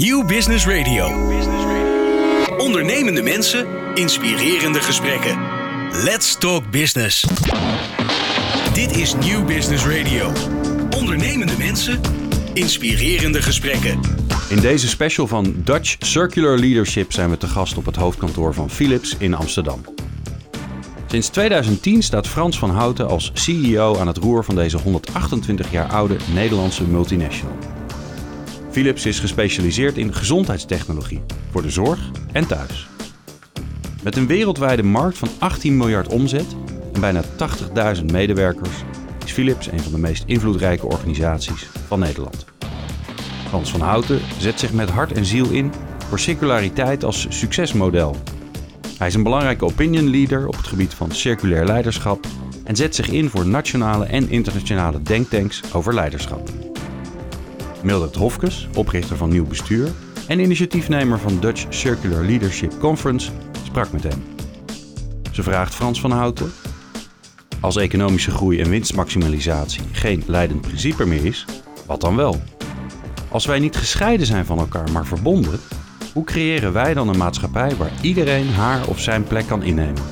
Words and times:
Nieuw 0.00 0.24
Business 0.24 0.66
Radio. 0.66 1.06
Ondernemende 2.58 3.22
mensen, 3.22 3.66
inspirerende 3.94 4.80
gesprekken. 4.80 5.38
Let's 6.04 6.38
talk 6.38 6.70
business. 6.70 7.24
Dit 8.72 8.96
is 8.96 9.14
Nieuw 9.14 9.44
Business 9.44 9.86
Radio. 9.86 10.32
Ondernemende 10.96 11.56
mensen, 11.58 12.00
inspirerende 12.52 13.42
gesprekken. 13.42 14.00
In 14.48 14.60
deze 14.60 14.88
special 14.88 15.26
van 15.26 15.54
Dutch 15.56 15.96
Circular 15.98 16.58
Leadership 16.58 17.12
zijn 17.12 17.30
we 17.30 17.36
te 17.36 17.46
gast 17.46 17.76
op 17.76 17.86
het 17.86 17.96
hoofdkantoor 17.96 18.54
van 18.54 18.70
Philips 18.70 19.16
in 19.18 19.34
Amsterdam. 19.34 19.80
Sinds 21.06 21.28
2010 21.28 22.02
staat 22.02 22.26
Frans 22.26 22.58
van 22.58 22.70
Houten 22.70 23.08
als 23.08 23.30
CEO 23.34 23.98
aan 23.98 24.06
het 24.06 24.16
roer 24.16 24.44
van 24.44 24.54
deze 24.54 24.78
128 24.78 25.70
jaar 25.70 25.88
oude 25.88 26.16
Nederlandse 26.32 26.84
multinational. 26.84 27.73
Philips 28.74 29.06
is 29.06 29.18
gespecialiseerd 29.18 29.96
in 29.96 30.14
gezondheidstechnologie 30.14 31.22
voor 31.50 31.62
de 31.62 31.70
zorg 31.70 32.10
en 32.32 32.46
thuis. 32.46 32.88
Met 34.02 34.16
een 34.16 34.26
wereldwijde 34.26 34.82
markt 34.82 35.18
van 35.18 35.28
18 35.38 35.76
miljard 35.76 36.08
omzet 36.08 36.56
en 36.92 37.00
bijna 37.00 37.22
80.000 37.96 38.04
medewerkers 38.04 38.70
is 39.24 39.32
Philips 39.32 39.66
een 39.66 39.80
van 39.80 39.92
de 39.92 39.98
meest 39.98 40.22
invloedrijke 40.26 40.86
organisaties 40.86 41.68
van 41.86 41.98
Nederland. 41.98 42.44
Frans 43.48 43.70
van 43.70 43.80
Houten 43.80 44.20
zet 44.38 44.60
zich 44.60 44.72
met 44.72 44.90
hart 44.90 45.12
en 45.12 45.24
ziel 45.24 45.50
in 45.50 45.72
voor 46.08 46.18
circulariteit 46.18 47.04
als 47.04 47.26
succesmodel. 47.28 48.16
Hij 48.98 49.06
is 49.06 49.14
een 49.14 49.22
belangrijke 49.22 49.64
opinion 49.64 50.10
leader 50.10 50.46
op 50.46 50.56
het 50.56 50.66
gebied 50.66 50.94
van 50.94 51.12
circulair 51.12 51.64
leiderschap 51.64 52.26
en 52.64 52.76
zet 52.76 52.94
zich 52.94 53.08
in 53.08 53.30
voor 53.30 53.46
nationale 53.46 54.04
en 54.04 54.30
internationale 54.30 55.02
denktanks 55.02 55.62
over 55.72 55.94
leiderschap. 55.94 56.63
Mildred 57.84 58.14
Hofkes, 58.14 58.68
oprichter 58.74 59.16
van 59.16 59.30
Nieuw 59.30 59.46
Bestuur 59.46 59.88
en 60.28 60.40
initiatiefnemer 60.40 61.18
van 61.18 61.40
Dutch 61.40 61.66
Circular 61.68 62.24
Leadership 62.24 62.78
Conference, 62.78 63.30
sprak 63.62 63.92
met 63.92 64.02
hem. 64.02 64.24
Ze 65.32 65.42
vraagt 65.42 65.74
Frans 65.74 66.00
van 66.00 66.10
Houten: 66.10 66.52
Als 67.60 67.76
economische 67.76 68.30
groei 68.30 68.60
en 68.60 68.70
winstmaximalisatie 68.70 69.82
geen 69.92 70.22
leidend 70.26 70.60
principe 70.60 71.06
meer 71.06 71.24
is, 71.24 71.44
wat 71.86 72.00
dan 72.00 72.16
wel? 72.16 72.42
Als 73.28 73.46
wij 73.46 73.58
niet 73.58 73.76
gescheiden 73.76 74.26
zijn 74.26 74.44
van 74.44 74.58
elkaar, 74.58 74.92
maar 74.92 75.06
verbonden, 75.06 75.60
hoe 76.12 76.24
creëren 76.24 76.72
wij 76.72 76.94
dan 76.94 77.08
een 77.08 77.18
maatschappij 77.18 77.76
waar 77.76 77.92
iedereen 78.02 78.48
haar 78.48 78.88
of 78.88 79.00
zijn 79.00 79.24
plek 79.24 79.46
kan 79.46 79.62
innemen? 79.62 80.02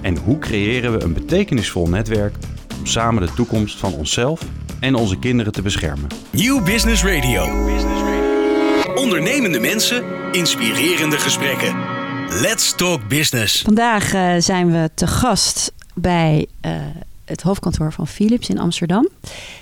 En 0.00 0.16
hoe 0.16 0.38
creëren 0.38 0.92
we 0.92 1.02
een 1.04 1.12
betekenisvol 1.12 1.88
netwerk 1.88 2.36
om 2.78 2.86
samen 2.86 3.26
de 3.26 3.32
toekomst 3.34 3.78
van 3.78 3.92
onszelf 3.92 4.40
en 4.82 4.94
onze 4.94 5.18
kinderen 5.18 5.52
te 5.52 5.62
beschermen? 5.62 6.06
Nieuw 6.30 6.62
Business 6.62 7.04
Radio. 7.04 7.44
Ondernemende 8.94 9.60
mensen, 9.60 10.04
inspirerende 10.32 11.16
gesprekken. 11.18 11.74
Let's 12.40 12.74
talk 12.76 13.08
business. 13.08 13.62
Vandaag 13.62 14.14
uh, 14.14 14.34
zijn 14.38 14.72
we 14.72 14.90
te 14.94 15.06
gast 15.06 15.72
bij 15.94 16.46
uh, 16.66 16.72
het 17.24 17.42
hoofdkantoor 17.42 17.92
van 17.92 18.06
Philips 18.06 18.48
in 18.48 18.58
Amsterdam. 18.58 19.08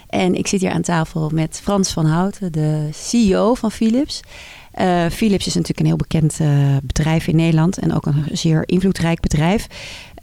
En 0.08 0.34
ik 0.34 0.46
zit 0.46 0.60
hier 0.60 0.70
aan 0.70 0.82
tafel 0.82 1.30
met 1.32 1.60
Frans 1.62 1.92
van 1.92 2.06
Houten, 2.06 2.52
de 2.52 2.88
CEO 2.92 3.54
van 3.54 3.70
Philips. 3.70 4.20
Uh, 4.80 5.06
Philips 5.06 5.46
is 5.46 5.54
natuurlijk 5.54 5.80
een 5.80 5.86
heel 5.86 5.96
bekend 5.96 6.38
bedrijf 6.82 7.26
in 7.26 7.36
Nederland 7.36 7.78
en 7.78 7.94
ook 7.94 8.06
een 8.06 8.24
zeer 8.32 8.62
invloedrijk 8.66 9.20
bedrijf. 9.20 9.66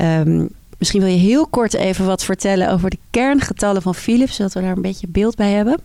Um, 0.01 0.49
Misschien 0.77 1.01
wil 1.01 1.09
je 1.09 1.17
heel 1.17 1.47
kort 1.47 1.73
even 1.73 2.05
wat 2.05 2.23
vertellen 2.23 2.71
over 2.71 2.89
de 2.89 2.97
kerngetallen 3.09 3.81
van 3.81 3.95
Philips, 3.95 4.35
zodat 4.35 4.53
we 4.53 4.61
daar 4.61 4.75
een 4.75 4.81
beetje 4.81 5.07
beeld 5.07 5.35
bij 5.35 5.51
hebben. 5.51 5.79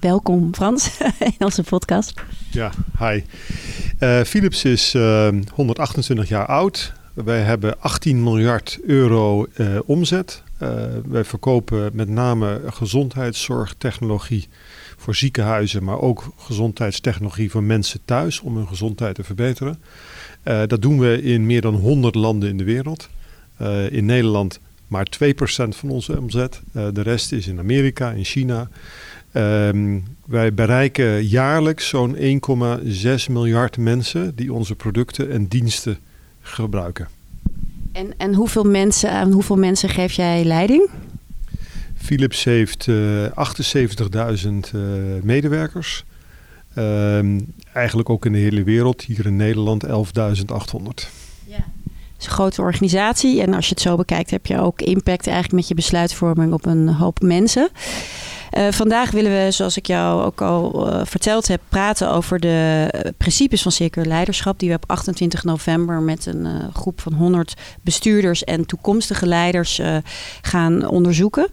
Welkom 0.00 0.54
Frans 0.54 0.98
in 1.38 1.44
onze 1.44 1.62
podcast. 1.62 2.22
Ja, 2.50 2.72
hi. 2.98 3.22
Uh, 4.00 4.20
Philips 4.20 4.64
is 4.64 4.94
uh, 4.94 5.28
128 5.54 6.28
jaar 6.28 6.46
oud. 6.46 6.92
Wij 7.14 7.40
hebben 7.40 7.80
18 7.80 8.22
miljard 8.22 8.78
euro 8.86 9.46
uh, 9.56 9.78
omzet. 9.86 10.42
Wij 11.06 11.24
verkopen 11.24 11.90
met 11.92 12.08
name 12.08 12.60
gezondheidszorgtechnologie 12.66 14.48
voor 14.96 15.14
ziekenhuizen, 15.14 15.84
maar 15.84 16.00
ook 16.00 16.32
gezondheidstechnologie 16.36 17.50
voor 17.50 17.62
mensen 17.62 18.00
thuis 18.04 18.40
om 18.40 18.56
hun 18.56 18.68
gezondheid 18.68 19.14
te 19.14 19.24
verbeteren. 19.24 19.82
dat 20.42 20.82
doen 20.82 20.98
we 20.98 21.22
in 21.22 21.46
meer 21.46 21.60
dan 21.60 21.74
100 21.74 22.14
landen 22.14 22.48
in 22.48 22.56
de 22.56 22.64
wereld. 22.64 23.08
Uh, 23.62 23.90
in 23.90 24.04
Nederland 24.04 24.60
maar 24.88 25.06
2% 25.24 25.28
van 25.68 25.90
onze 25.90 26.18
omzet. 26.18 26.60
Uh, 26.72 26.86
de 26.92 27.02
rest 27.02 27.32
is 27.32 27.46
in 27.46 27.58
Amerika, 27.58 28.10
in 28.10 28.24
China. 28.24 28.68
Um, 29.32 30.04
wij 30.26 30.54
bereiken 30.54 31.26
jaarlijks 31.26 31.88
zo'n 31.88 32.16
1,6 32.16 32.22
miljard 33.30 33.76
mensen 33.76 34.34
die 34.34 34.52
onze 34.52 34.74
producten 34.74 35.30
en 35.30 35.46
diensten 35.46 35.98
gebruiken. 36.40 37.08
En, 37.92 38.14
en 38.16 38.34
hoeveel 38.34 38.64
mensen, 38.64 39.10
aan 39.10 39.32
hoeveel 39.32 39.56
mensen 39.56 39.88
geef 39.88 40.12
jij 40.12 40.44
leiding? 40.44 40.90
Philips 41.96 42.44
heeft 42.44 42.86
uh, 42.86 43.26
78.000 44.74 44.78
medewerkers. 45.22 46.04
Ehm, 46.74 47.40
eigenlijk 47.72 48.10
ook 48.10 48.26
in 48.26 48.32
de 48.32 48.38
hele 48.38 48.62
wereld. 48.62 49.02
Hier 49.02 49.26
in 49.26 49.36
Nederland 49.36 49.86
11.800 49.86 51.25
grote 52.26 52.62
organisatie. 52.62 53.42
En 53.42 53.54
als 53.54 53.68
je 53.68 53.74
het 53.74 53.82
zo 53.82 53.96
bekijkt, 53.96 54.30
heb 54.30 54.46
je 54.46 54.60
ook 54.60 54.82
impact 54.82 55.26
eigenlijk 55.26 55.56
met 55.56 55.68
je 55.68 55.74
besluitvorming 55.74 56.52
op 56.52 56.66
een 56.66 56.88
hoop 56.88 57.20
mensen. 57.20 57.68
Uh, 58.52 58.66
vandaag 58.70 59.10
willen 59.10 59.30
we, 59.30 59.50
zoals 59.50 59.76
ik 59.76 59.86
jou 59.86 60.24
ook 60.24 60.42
al 60.42 60.88
uh, 60.88 61.00
verteld 61.04 61.48
heb, 61.48 61.60
praten 61.68 62.10
over 62.10 62.40
de 62.40 62.88
principes 63.16 63.62
van 63.62 63.72
circulair 63.72 64.08
leiderschap. 64.08 64.58
Die 64.58 64.68
we 64.68 64.74
op 64.74 64.84
28 64.86 65.44
november 65.44 66.00
met 66.00 66.26
een 66.26 66.46
groep 66.72 67.00
van 67.00 67.12
100 67.12 67.54
bestuurders 67.82 68.44
en 68.44 68.66
toekomstige 68.66 69.26
leiders 69.26 69.80
gaan 70.42 70.88
onderzoeken. 70.88 71.48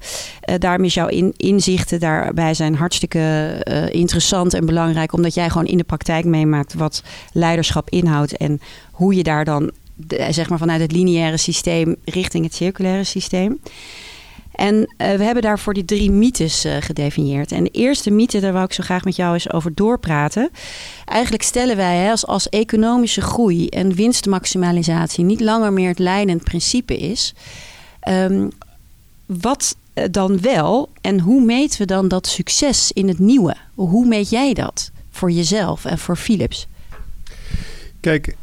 daarom 0.58 0.86
is 0.86 0.94
jouw 0.94 1.08
in, 1.08 1.34
inzichten 1.38 2.00
daarbij 2.00 2.54
zijn 2.54 2.76
hartstikke 2.76 3.56
interessant 3.92 4.54
en 4.54 4.66
belangrijk, 4.66 5.14
omdat 5.14 5.34
jij 5.34 5.50
gewoon 5.50 5.68
in 5.68 5.78
de 5.78 5.84
praktijk 5.84 6.26
meemaakt 6.26 6.74
wat 6.74 7.04
leiderschap 7.32 7.90
inhoudt 7.90 8.38
en 8.38 8.62
hoe 8.92 9.16
je 9.16 9.24
daar 9.24 9.46
dan 9.46 9.72
zeg 10.30 10.50
maar 10.50 10.58
vanuit 10.58 10.82
het 10.82 10.92
lineaire 10.92 11.38
systeem 11.38 11.96
richting 12.06 12.46
het 12.46 12.56
circulaire 12.56 13.04
systeem. 13.04 13.60
En 14.54 14.76
uh, 14.76 14.86
we 14.98 15.24
hebben 15.24 15.44
daarvoor 15.44 15.74
die 15.74 15.86
drie 15.86 16.12
mythes 16.12 16.66
uh, 16.66 16.76
gedefinieerd. 16.80 17.52
En 17.52 17.64
de 17.64 17.70
eerste 17.70 18.12
mythe, 18.12 18.40
daar 18.40 18.54
wou 18.54 18.66
ik 18.66 18.74
zo 18.74 18.84
graag 18.84 19.04
met 19.04 19.16
jou 19.16 19.34
eens 19.34 19.52
over 19.52 19.74
doorpraten. 19.74 20.50
Eigenlijk 21.06 21.44
stellen 21.44 21.76
wij 21.76 21.98
hè, 21.98 22.12
als, 22.12 22.26
als 22.26 22.50
economische 22.50 23.22
groei 23.22 23.68
en 23.68 23.94
winstmaximalisatie 23.94 25.24
niet 25.24 25.42
langer 25.42 25.74
meer 25.74 25.88
het 25.88 26.00
leidend 26.00 26.44
principe 26.44 26.98
is. 26.98 27.34
Um, 28.10 28.50
wat 29.26 29.76
uh, 29.94 30.04
dan 30.12 30.42
wel 30.42 30.90
en 31.02 31.20
hoe 31.20 31.44
meten 31.44 31.80
we 31.80 31.86
dan 31.86 32.08
dat 32.08 32.28
succes 32.28 32.92
in 32.92 33.08
het 33.08 33.20
nieuwe? 33.20 33.56
Hoe 33.74 34.08
meet 34.08 34.30
jij 34.30 34.54
dat 34.54 34.92
voor 35.12 35.32
jezelf 35.32 35.86
en 35.86 35.98
voor 35.98 36.16
Philips? 36.16 36.68
Kijk, 38.00 38.36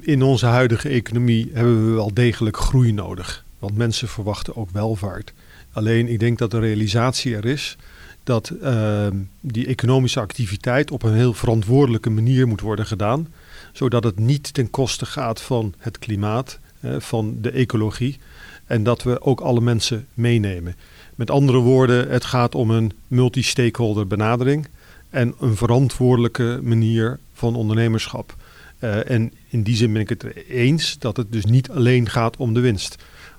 in 0.00 0.22
onze 0.22 0.46
huidige 0.46 0.88
economie 0.88 1.50
hebben 1.52 1.86
we 1.86 1.92
wel 1.94 2.14
degelijk 2.14 2.56
groei 2.56 2.92
nodig. 2.92 3.44
Want 3.58 3.76
mensen 3.76 4.08
verwachten 4.08 4.56
ook 4.56 4.70
welvaart. 4.70 5.32
Alleen 5.72 6.08
ik 6.08 6.18
denk 6.18 6.38
dat 6.38 6.50
de 6.50 6.58
realisatie 6.58 7.36
er 7.36 7.44
is 7.44 7.76
dat 8.22 8.52
uh, 8.62 9.06
die 9.40 9.66
economische 9.66 10.20
activiteit 10.20 10.90
op 10.90 11.02
een 11.02 11.14
heel 11.14 11.34
verantwoordelijke 11.34 12.10
manier 12.10 12.48
moet 12.48 12.60
worden 12.60 12.86
gedaan. 12.86 13.28
Zodat 13.72 14.04
het 14.04 14.18
niet 14.18 14.54
ten 14.54 14.70
koste 14.70 15.06
gaat 15.06 15.40
van 15.40 15.74
het 15.78 15.98
klimaat, 15.98 16.58
van 16.98 17.36
de 17.40 17.50
ecologie. 17.50 18.18
En 18.66 18.82
dat 18.82 19.02
we 19.02 19.22
ook 19.22 19.40
alle 19.40 19.60
mensen 19.60 20.06
meenemen. 20.14 20.76
Met 21.14 21.30
andere 21.30 21.58
woorden, 21.58 22.08
het 22.08 22.24
gaat 22.24 22.54
om 22.54 22.70
een 22.70 22.92
multi-stakeholder 23.06 24.06
benadering 24.06 24.68
en 25.10 25.34
een 25.40 25.56
verantwoordelijke 25.56 26.60
manier 26.62 27.18
van 27.32 27.56
ondernemerschap. 27.56 28.36
Uh, 28.80 29.10
en 29.10 29.32
in 29.48 29.62
die 29.62 29.76
zin 29.76 29.92
ben 29.92 30.02
ik 30.02 30.08
het 30.08 30.24
eens 30.48 30.98
dat 30.98 31.16
het 31.16 31.32
dus 31.32 31.44
niet 31.44 31.70
alleen 31.70 32.08
gaat 32.08 32.36
om 32.36 32.54
de 32.54 32.60
winst. 32.60 32.96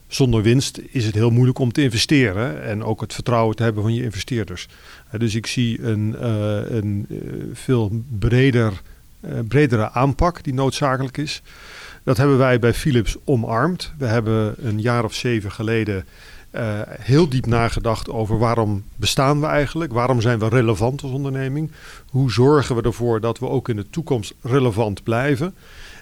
Zonder 0.08 0.42
winst 0.42 0.82
is 0.92 1.06
het 1.06 1.16
heel 1.16 1.30
moeilijk 1.30 1.60
om 1.60 1.72
te 1.72 1.82
investeren 1.82 2.64
en 2.64 2.84
ook 2.84 3.02
het 3.02 3.14
vertrouwen 3.14 3.56
te 3.56 3.64
hebben 3.64 3.84
van 3.84 3.94
je 3.94 4.04
investeerders. 4.04 4.68
Uh, 5.14 5.20
dus 5.20 5.36
ik 5.36 5.48
zie 5.48 5.82
een, 5.82 6.16
uh, 6.22 6.60
een 6.70 7.08
veel 7.54 8.04
breder, 8.20 8.82
bredere 9.48 9.92
aanpak 9.92 10.44
die 10.44 10.54
noodzakelijk 10.54 11.18
is. 11.18 11.42
Dat 12.04 12.18
hebben 12.18 12.38
wij 12.38 12.60
bij 12.60 12.74
Philips 12.74 13.16
omarmd. 13.24 13.92
We 13.98 14.06
hebben 14.06 14.56
een 14.58 14.82
jaar 14.82 15.04
of 15.04 15.14
zeven 15.14 15.52
geleden 15.52 16.06
uh, 16.52 16.82
heel 16.86 17.30
diep 17.30 17.46
nagedacht 17.46 18.10
over 18.10 18.38
waarom 18.38 18.84
bestaan 18.96 19.40
we 19.40 19.46
eigenlijk? 19.46 19.94
Waarom 19.94 20.22
zijn 20.22 20.40
we 20.40 20.48
relevant 20.48 21.04
als 21.04 21.12
onderneming? 21.12 21.72
Hoe 22.10 22.32
zorgen 22.32 22.76
we 22.76 22.82
ervoor 22.82 23.22
dat 23.22 23.40
we 23.40 23.48
ook 23.48 23.70
in 23.70 23.76
de 23.76 23.90
toekomst 23.90 24.34
relevant 24.42 25.04
blijven? 25.04 25.56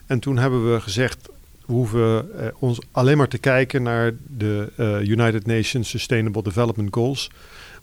En 0.06 0.20
toen 0.20 0.38
hebben 0.38 0.74
we 0.74 0.82
gezegd, 0.82 1.30
we 1.66 1.74
hoeven 1.74 2.30
uh, 2.36 2.48
ons 2.60 2.80
alleen 2.92 3.18
maar 3.18 3.28
te 3.28 3.38
kijken 3.38 3.84
naar 3.84 4.14
de 4.28 4.72
uh, 4.78 5.02
United 5.02 5.46
Nations 5.46 5.90
Sustainable 5.90 6.44
Development 6.44 6.94
Goals. 6.94 7.32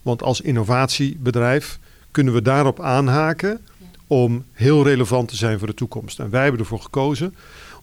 Want 0.02 0.22
als 0.22 0.40
innovatiebedrijf 0.40 1.78
kunnen 2.10 2.34
we 2.34 2.42
daarop 2.42 2.80
aanhaken 2.80 3.60
om 4.06 4.44
heel 4.52 4.84
relevant 4.84 5.28
te 5.28 5.36
zijn 5.36 5.58
voor 5.58 5.68
de 5.68 5.74
toekomst. 5.74 6.18
En 6.18 6.30
wij 6.30 6.42
hebben 6.42 6.60
ervoor 6.60 6.80
gekozen 6.80 7.34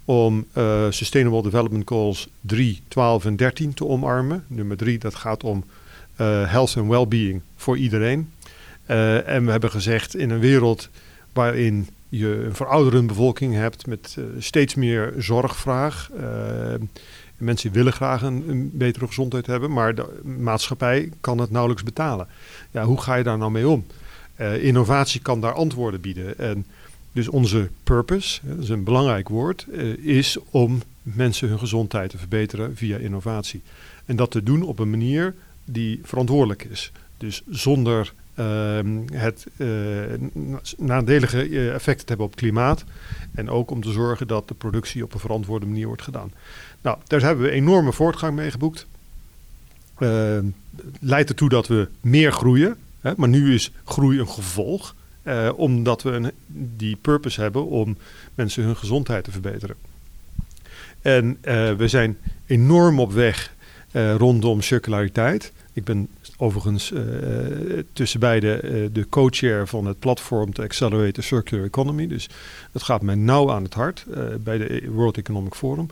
om 0.05 0.45
uh, 0.57 0.85
Sustainable 0.89 1.41
Development 1.41 1.87
Goals 1.87 2.27
3, 2.41 2.81
12 2.87 3.25
en 3.25 3.35
13 3.35 3.73
te 3.73 3.85
omarmen. 3.85 4.43
Nummer 4.47 4.77
3, 4.77 4.97
dat 4.97 5.15
gaat 5.15 5.43
om 5.43 5.63
uh, 6.21 6.51
health 6.51 6.77
and 6.77 6.89
well-being 6.89 7.41
voor 7.55 7.77
iedereen. 7.77 8.31
Uh, 8.87 9.27
en 9.27 9.45
we 9.45 9.51
hebben 9.51 9.71
gezegd, 9.71 10.15
in 10.15 10.29
een 10.29 10.39
wereld 10.39 10.89
waarin 11.33 11.87
je 12.09 12.43
een 12.45 12.55
verouderende 12.55 13.07
bevolking 13.07 13.53
hebt 13.53 13.87
met 13.87 14.17
steeds 14.37 14.75
meer 14.75 15.13
zorgvraag. 15.17 16.09
mensen 17.37 17.71
willen 17.71 17.93
graag 17.93 18.21
een, 18.21 18.43
een, 18.47 18.71
betere 18.73 19.07
gezondheid 19.07 19.45
hebben, 19.45 19.71
maar 19.71 19.95
de 19.95 20.21
maatschappij 20.23 21.09
kan 21.21 21.37
het 21.37 21.51
nauwelijks 21.51 21.83
betalen. 21.83 22.27
Ja, 22.71 22.83
hoe 22.83 23.01
ga 23.01 23.15
je 23.15 23.23
daar 23.23 23.37
nou 23.37 23.51
mee 23.51 23.67
om? 23.67 23.85
innovatie 24.59 25.21
kan 25.21 25.41
daar 25.41 25.53
antwoorden 25.53 26.01
bieden. 26.01 26.37
En 26.37 26.65
dus 27.11 27.27
onze 27.27 27.69
purpose, 27.83 28.39
dat 28.43 28.57
is 28.57 28.69
een 28.69 28.83
belangrijk 28.83 29.29
woord, 29.29 29.65
uh, 29.71 29.97
is 29.97 30.37
om 30.49 30.81
mensen 31.03 31.47
hun 31.47 31.59
gezondheid 31.59 32.09
te 32.09 32.17
verbeteren 32.17 32.75
via 32.75 32.97
innovatie. 32.97 33.61
En 34.05 34.15
dat 34.15 34.31
te 34.31 34.43
doen 34.43 34.61
op 34.61 34.79
een 34.79 34.89
manier 34.89 35.35
die 35.65 35.99
verantwoordelijk 36.03 36.63
is. 36.63 36.91
Dus 37.17 37.41
zonder 37.49 38.13
uh, 38.35 38.79
het 39.13 39.47
uh, 39.57 39.67
nadelige 40.77 41.41
eh, 41.41 41.73
effecten 41.73 42.05
te 42.05 42.07
hebben 42.07 42.25
op 42.25 42.31
het 42.31 42.39
klimaat. 42.39 42.83
En 43.33 43.49
ook 43.49 43.71
om 43.71 43.81
te 43.81 43.91
zorgen 43.91 44.27
dat 44.27 44.47
de 44.47 44.53
productie 44.53 45.03
op 45.03 45.13
een 45.13 45.19
verantwoorde 45.19 45.65
manier 45.65 45.87
wordt 45.87 46.01
gedaan. 46.01 46.31
Nou, 46.81 46.97
daar 47.07 47.21
hebben 47.21 47.45
we 47.45 47.51
enorme 47.51 47.93
voortgang 47.93 48.35
mee 48.35 48.51
geboekt. 48.51 48.87
Ehm, 49.97 50.45
leidt 50.99 51.29
ertoe 51.29 51.49
dat 51.49 51.67
we 51.67 51.87
meer 52.01 52.31
groeien. 52.31 52.77
Hè, 52.99 53.11
maar 53.17 53.29
nu 53.29 53.53
is 53.53 53.71
groei 53.83 54.19
een 54.19 54.29
gevolg. 54.29 54.95
Uh, 55.23 55.49
omdat 55.55 56.01
we 56.01 56.11
een, 56.11 56.31
die 56.77 56.95
purpose 56.95 57.41
hebben 57.41 57.67
om 57.67 57.97
mensen 58.35 58.63
hun 58.63 58.77
gezondheid 58.77 59.23
te 59.23 59.31
verbeteren. 59.31 59.75
En 61.01 61.37
uh, 61.43 61.73
we 61.73 61.87
zijn 61.87 62.17
enorm 62.45 62.99
op 62.99 63.11
weg 63.11 63.53
uh, 63.91 64.15
rondom 64.15 64.61
circulariteit. 64.61 65.51
Ik 65.73 65.83
ben 65.83 66.07
overigens 66.37 66.93
tussen 67.93 68.19
beide 68.19 68.89
de 68.93 69.09
co-chair 69.09 69.67
van 69.67 69.85
het 69.85 69.99
platform 69.99 70.53
to 70.53 70.63
accelerate 70.63 71.11
the 71.11 71.21
circular 71.21 71.65
economy. 71.65 72.07
Dus 72.07 72.29
dat 72.71 72.83
gaat 72.83 73.01
mij 73.01 73.15
nauw 73.15 73.51
aan 73.51 73.63
het 73.63 73.73
hart 73.73 74.05
bij 74.39 74.57
de 74.57 74.89
World 74.89 75.17
Economic 75.17 75.53
Forum. 75.53 75.87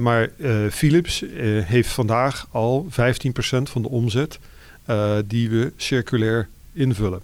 maar 0.00 0.30
Philips 0.70 1.24
heeft 1.64 1.88
vandaag 1.88 2.48
al 2.50 2.86
15% 2.90 2.94
van 3.62 3.82
de 3.82 3.88
omzet 3.88 4.38
die 5.26 5.50
we 5.50 5.72
circulair 5.76 6.48
invullen. 6.72 7.20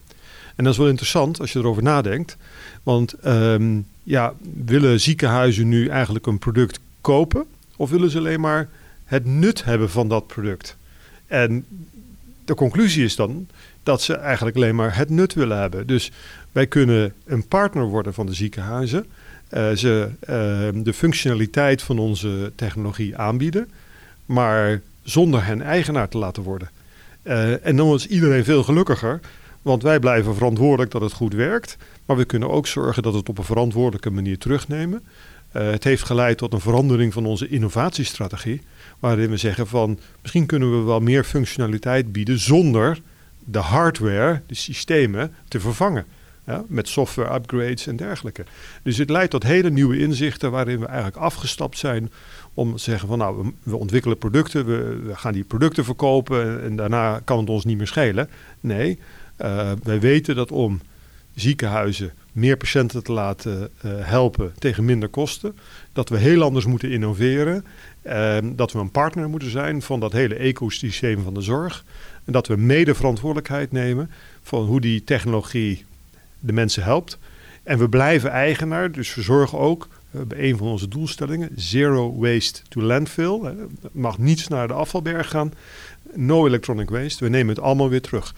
En 0.59 0.65
dat 0.65 0.73
is 0.73 0.79
wel 0.79 0.89
interessant 0.89 1.41
als 1.41 1.53
je 1.53 1.59
erover 1.59 1.83
nadenkt. 1.83 2.37
Want 2.83 3.15
um, 3.27 3.87
ja, 4.03 4.35
willen 4.65 5.01
ziekenhuizen 5.01 5.69
nu 5.69 5.89
eigenlijk 5.89 6.27
een 6.27 6.39
product 6.39 6.81
kopen? 7.01 7.45
Of 7.77 7.91
willen 7.91 8.11
ze 8.11 8.19
alleen 8.19 8.41
maar 8.41 8.69
het 9.05 9.25
nut 9.25 9.65
hebben 9.65 9.91
van 9.91 10.09
dat 10.09 10.27
product? 10.27 10.77
En 11.27 11.65
de 12.45 12.55
conclusie 12.55 13.05
is 13.05 13.17
dan 13.17 13.49
dat 13.83 14.03
ze 14.03 14.15
eigenlijk 14.15 14.57
alleen 14.57 14.75
maar 14.75 14.97
het 14.97 15.11
nut 15.11 15.35
willen 15.35 15.59
hebben. 15.59 15.87
Dus 15.87 16.13
wij 16.53 16.67
kunnen 16.67 17.13
een 17.25 17.49
partner 17.49 17.85
worden 17.85 18.15
van 18.15 18.27
de 18.27 18.35
ziekenhuizen. 18.35 19.07
Uh, 19.51 19.71
ze 19.71 20.09
uh, 20.21 20.83
de 20.85 20.93
functionaliteit 20.93 21.83
van 21.83 21.99
onze 21.99 22.53
technologie 22.55 23.17
aanbieden, 23.17 23.69
maar 24.27 24.81
zonder 25.03 25.45
hen 25.45 25.63
eigenaar 25.63 26.09
te 26.09 26.19
laten 26.19 26.43
worden. 26.43 26.71
Uh, 27.23 27.67
en 27.67 27.77
dan 27.77 27.95
is 27.95 28.07
iedereen 28.07 28.45
veel 28.45 28.63
gelukkiger, 28.63 29.21
want 29.63 29.83
wij 29.83 29.99
blijven 29.99 30.35
verantwoordelijk 30.35 30.91
dat 30.91 31.01
het 31.01 31.13
goed 31.13 31.35
werkt. 31.35 31.77
Maar 32.07 32.17
we 32.17 32.25
kunnen 32.25 32.51
ook 32.51 32.67
zorgen 32.67 33.03
dat 33.03 33.15
het 33.15 33.29
op 33.29 33.39
een 33.39 33.45
verantwoordelijke 33.45 34.11
manier 34.11 34.39
terugnemen. 34.39 35.03
Uh, 35.57 35.71
het 35.71 35.85
heeft 35.85 36.03
geleid 36.03 36.39
tot 36.39 36.53
een 36.53 36.61
verandering 36.61 37.13
van 37.13 37.27
onze 37.27 37.49
innovatiestrategie. 37.49 38.61
Waarin 38.99 39.31
we 39.31 39.37
zeggen 39.37 39.67
van 39.67 39.99
misschien 40.23 40.47
kunnen 40.47 40.79
we 40.79 40.85
wel 40.85 41.01
meer 41.01 41.25
functionaliteit 41.25 42.13
bieden 42.13 42.39
zonder 42.39 43.01
de 43.45 43.59
hardware, 43.59 44.43
de 44.47 44.55
systemen, 44.55 45.35
te 45.49 45.61
vervangen. 45.61 46.05
Ja, 46.47 46.65
met 46.69 46.89
software 46.89 47.35
upgrades 47.35 47.87
en 47.87 47.97
dergelijke. 47.97 48.45
Dus 48.83 48.97
het 48.97 49.11
leidt 49.11 49.31
tot 49.31 49.43
hele 49.43 49.71
nieuwe 49.71 49.99
inzichten 49.99 50.51
waarin 50.51 50.81
we 50.81 50.87
eigenlijk 50.87 51.17
afgestapt 51.17 51.79
zijn 51.79 52.11
om 52.55 52.77
te 52.77 52.83
zeggen 52.83 53.09
van 53.09 53.19
nou, 53.19 53.53
we, 53.63 53.77
ontwikkelen 53.77 54.19
producten, 54.19 54.67
we, 54.67 55.01
we, 55.07 55.17
gaan 55.17 55.33
die 55.33 55.45
producten 55.45 55.85
verkopen 55.85 56.43
en, 56.43 56.63
en, 56.63 56.77
daarna 56.77 57.21
kan 57.25 57.39
het 57.39 57.49
ons 57.49 57.65
niet 57.65 57.77
meer 57.77 57.87
schelen. 57.87 58.29
Nee, 58.61 58.99
uh, 59.43 59.73
wij 59.82 60.00
weten 60.00 60.35
dat 60.35 60.52
om 60.52 60.81
ziekenhuizen 61.35 62.12
meer 62.32 62.56
patiënten 62.56 63.05
te 63.05 63.12
laten 63.12 63.61
uh, 63.61 63.93
helpen 63.99 64.52
tegen 64.58 64.85
minder 64.85 65.08
kosten, 65.08 65.56
dat 65.93 66.08
we 66.08 66.19
heel 66.19 66.43
anders 66.43 66.67
moeten 66.67 66.90
innoveren, 66.90 67.64
uh, 68.06 68.37
dat 68.43 68.73
we 68.73 68.79
een 68.79 68.90
partner 68.90 69.29
moeten 69.29 69.50
zijn 69.50 69.82
van 69.82 70.00
dat 70.00 70.12
hele 70.12 70.35
ecosysteem 70.35 71.23
van 71.23 71.35
de 71.35 71.40
zorg 71.40 71.85
en 72.25 72.32
dat 72.32 72.46
we 72.46 72.56
mede 72.56 72.94
verantwoordelijkheid 72.94 73.73
nemen 73.73 74.11
van 74.43 74.64
hoe 74.64 74.81
die 74.81 75.05
technologie 75.05 75.85
de 76.40 76.52
mensen 76.52 76.82
helpt. 76.82 77.19
En 77.62 77.79
we 77.79 77.88
blijven 77.88 78.31
eigenaar, 78.31 78.93
dus 78.93 79.14
we 79.14 79.23
zorgen 79.23 79.58
ook 79.58 79.88
bij 80.11 80.49
een 80.49 80.56
van 80.56 80.67
onze 80.67 80.88
doelstellingen, 80.88 81.50
zero 81.55 82.17
waste 82.17 82.62
to 82.69 82.82
landfill. 82.82 83.40
Er 83.44 83.56
mag 83.93 84.19
niets 84.19 84.49
naar 84.49 84.69
de 84.69 84.75
afvalberg 84.75 85.31
gaan 85.31 85.52
no 86.19 86.47
electronic 86.47 86.91
waste. 86.91 87.25
We 87.25 87.31
nemen 87.31 87.55
het 87.55 87.65
allemaal 87.65 87.88
weer 87.88 88.00
terug. 88.00 88.35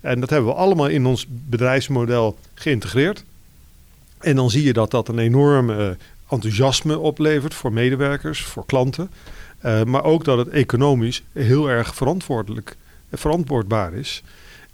En 0.00 0.20
dat 0.20 0.30
hebben 0.30 0.50
we 0.50 0.56
allemaal 0.56 0.88
in 0.88 1.06
ons 1.06 1.26
bedrijfsmodel 1.28 2.38
geïntegreerd. 2.54 3.24
En 4.18 4.36
dan 4.36 4.50
zie 4.50 4.64
je 4.64 4.72
dat 4.72 4.90
dat 4.90 5.08
een 5.08 5.18
enorm 5.18 5.70
uh, 5.70 5.88
enthousiasme 6.28 6.98
oplevert 6.98 7.54
voor 7.54 7.72
medewerkers, 7.72 8.42
voor 8.42 8.66
klanten. 8.66 9.10
Uh, 9.64 9.82
maar 9.82 10.04
ook 10.04 10.24
dat 10.24 10.38
het 10.38 10.48
economisch 10.48 11.22
heel 11.32 11.68
erg 11.68 11.94
verantwoordelijk, 11.94 12.76
verantwoordbaar 13.12 13.94
is. 13.94 14.22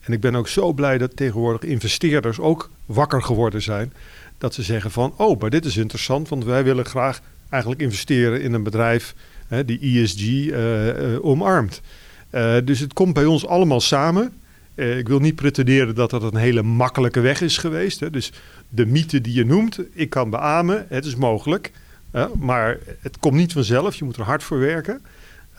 En 0.00 0.12
ik 0.12 0.20
ben 0.20 0.34
ook 0.34 0.48
zo 0.48 0.72
blij 0.72 0.98
dat 0.98 1.16
tegenwoordig 1.16 1.62
investeerders 1.62 2.38
ook 2.38 2.70
wakker 2.86 3.22
geworden 3.22 3.62
zijn. 3.62 3.92
Dat 4.38 4.54
ze 4.54 4.62
zeggen 4.62 4.90
van, 4.90 5.14
oh, 5.16 5.40
maar 5.40 5.50
dit 5.50 5.64
is 5.64 5.76
interessant, 5.76 6.28
want 6.28 6.44
wij 6.44 6.64
willen 6.64 6.84
graag 6.84 7.20
eigenlijk 7.48 7.82
investeren 7.82 8.42
in 8.42 8.52
een 8.52 8.62
bedrijf 8.62 9.14
hè, 9.48 9.64
die 9.64 10.02
ESG 10.02 10.22
uh, 10.22 11.24
omarmt. 11.24 11.80
Uh, 12.30 12.56
dus 12.64 12.80
het 12.80 12.92
komt 12.92 13.14
bij 13.14 13.24
ons 13.24 13.46
allemaal 13.46 13.80
samen. 13.80 14.32
Uh, 14.74 14.98
ik 14.98 15.08
wil 15.08 15.18
niet 15.18 15.34
pretenderen 15.34 15.94
dat 15.94 16.10
dat 16.10 16.22
een 16.22 16.36
hele 16.36 16.62
makkelijke 16.62 17.20
weg 17.20 17.40
is 17.40 17.58
geweest. 17.58 18.00
Hè. 18.00 18.10
Dus 18.10 18.32
de 18.68 18.86
mythe 18.86 19.20
die 19.20 19.34
je 19.34 19.44
noemt, 19.44 19.80
ik 19.92 20.10
kan 20.10 20.30
beamen, 20.30 20.86
het 20.88 21.04
is 21.04 21.16
mogelijk. 21.16 21.72
Uh, 22.12 22.26
maar 22.38 22.78
het 23.00 23.18
komt 23.18 23.34
niet 23.34 23.52
vanzelf, 23.52 23.94
je 23.94 24.04
moet 24.04 24.16
er 24.16 24.22
hard 24.22 24.42
voor 24.42 24.58
werken. 24.58 25.00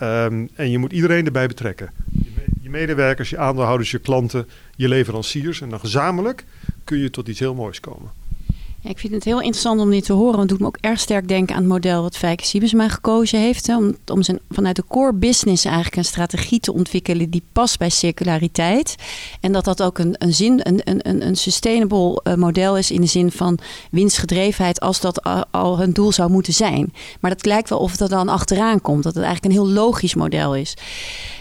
Um, 0.01 0.49
en 0.55 0.69
je 0.69 0.77
moet 0.77 0.91
iedereen 0.91 1.25
erbij 1.25 1.47
betrekken. 1.47 1.89
Je, 2.61 2.69
medewerkers, 2.69 3.29
je 3.29 3.38
aandeelhouders, 3.38 3.91
je 3.91 3.99
klanten, 3.99 4.47
je 4.75 4.88
leveranciers. 4.88 5.61
En 5.61 5.69
dan 5.69 5.79
gezamenlijk 5.79 6.45
kun 6.83 6.97
je 6.97 7.09
tot 7.09 7.27
iets 7.27 7.39
heel 7.39 7.53
moois 7.53 7.79
komen. 7.79 8.11
Ik 8.83 9.00
vind 9.00 9.13
het 9.13 9.24
heel 9.24 9.39
interessant 9.39 9.81
om 9.81 9.89
dit 9.89 10.05
te 10.05 10.13
horen. 10.13 10.38
Want 10.38 10.50
het 10.50 10.50
doet 10.50 10.59
me 10.59 10.65
ook 10.65 10.77
erg 10.81 11.00
sterk 11.00 11.27
denken 11.27 11.55
aan 11.55 11.62
het 11.62 11.71
model 11.71 12.01
wat 12.01 12.17
Fijke 12.17 12.45
Siebesma 12.45 12.89
gekozen 12.89 13.39
heeft. 13.39 13.67
Hè, 13.67 13.77
om, 13.77 13.95
om 14.05 14.24
zijn, 14.24 14.39
vanuit 14.50 14.75
de 14.75 14.83
core 14.88 15.13
business 15.13 15.65
eigenlijk 15.65 15.95
een 15.95 16.05
strategie 16.05 16.59
te 16.59 16.74
ontwikkelen 16.74 17.29
die 17.29 17.43
past 17.53 17.77
bij 17.77 17.89
circulariteit. 17.89 18.95
En 19.41 19.51
dat 19.51 19.65
dat 19.65 19.83
ook 19.83 19.98
een, 19.98 20.15
een, 20.17 20.33
zin, 20.33 20.59
een, 20.63 20.81
een, 20.83 21.27
een 21.27 21.36
sustainable 21.36 22.21
uh, 22.24 22.33
model 22.33 22.77
is 22.77 22.91
in 22.91 23.01
de 23.01 23.07
zin 23.07 23.31
van 23.31 23.59
winstgedrevenheid 23.91 24.79
als 24.79 25.01
dat 25.01 25.24
al, 25.24 25.45
al 25.51 25.77
hun 25.77 25.91
doel 25.91 26.12
zou 26.12 26.31
moeten 26.31 26.53
zijn. 26.53 26.93
Maar 27.19 27.31
dat 27.31 27.45
lijkt 27.45 27.69
wel 27.69 27.79
of 27.79 27.98
dat 27.98 28.09
dan 28.09 28.29
achteraan 28.29 28.81
komt. 28.81 29.03
Dat 29.03 29.15
het 29.15 29.24
eigenlijk 29.24 29.55
een 29.55 29.62
heel 29.63 29.74
logisch 29.74 30.15
model 30.15 30.55
is. 30.55 30.74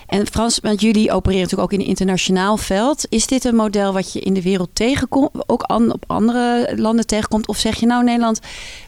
En 0.09 0.27
Frans, 0.27 0.59
want 0.63 0.81
jullie 0.81 1.13
opereren 1.13 1.43
natuurlijk 1.43 1.73
ook 1.73 1.79
in 1.79 1.85
een 1.85 1.91
internationaal 1.91 2.57
veld. 2.57 3.07
Is 3.09 3.27
dit 3.27 3.45
een 3.45 3.55
model 3.55 3.93
wat 3.93 4.13
je 4.13 4.21
in 4.21 4.35
de 4.35 4.43
wereld 4.43 4.71
tegenkomt, 4.73 5.31
ook 5.47 5.63
an, 5.63 5.93
op 5.93 6.05
andere 6.07 6.73
landen 6.77 7.07
tegenkomt? 7.07 7.49
Of 7.49 7.59
zeg 7.59 7.81
je 7.81 7.87
nou, 7.87 8.05
Nederland 8.05 8.41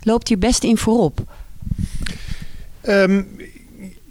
loopt 0.03 0.29
hier 0.29 0.39
best 0.39 0.65
in 0.65 0.77
voorop? 0.77 1.21
Um, 2.89 3.29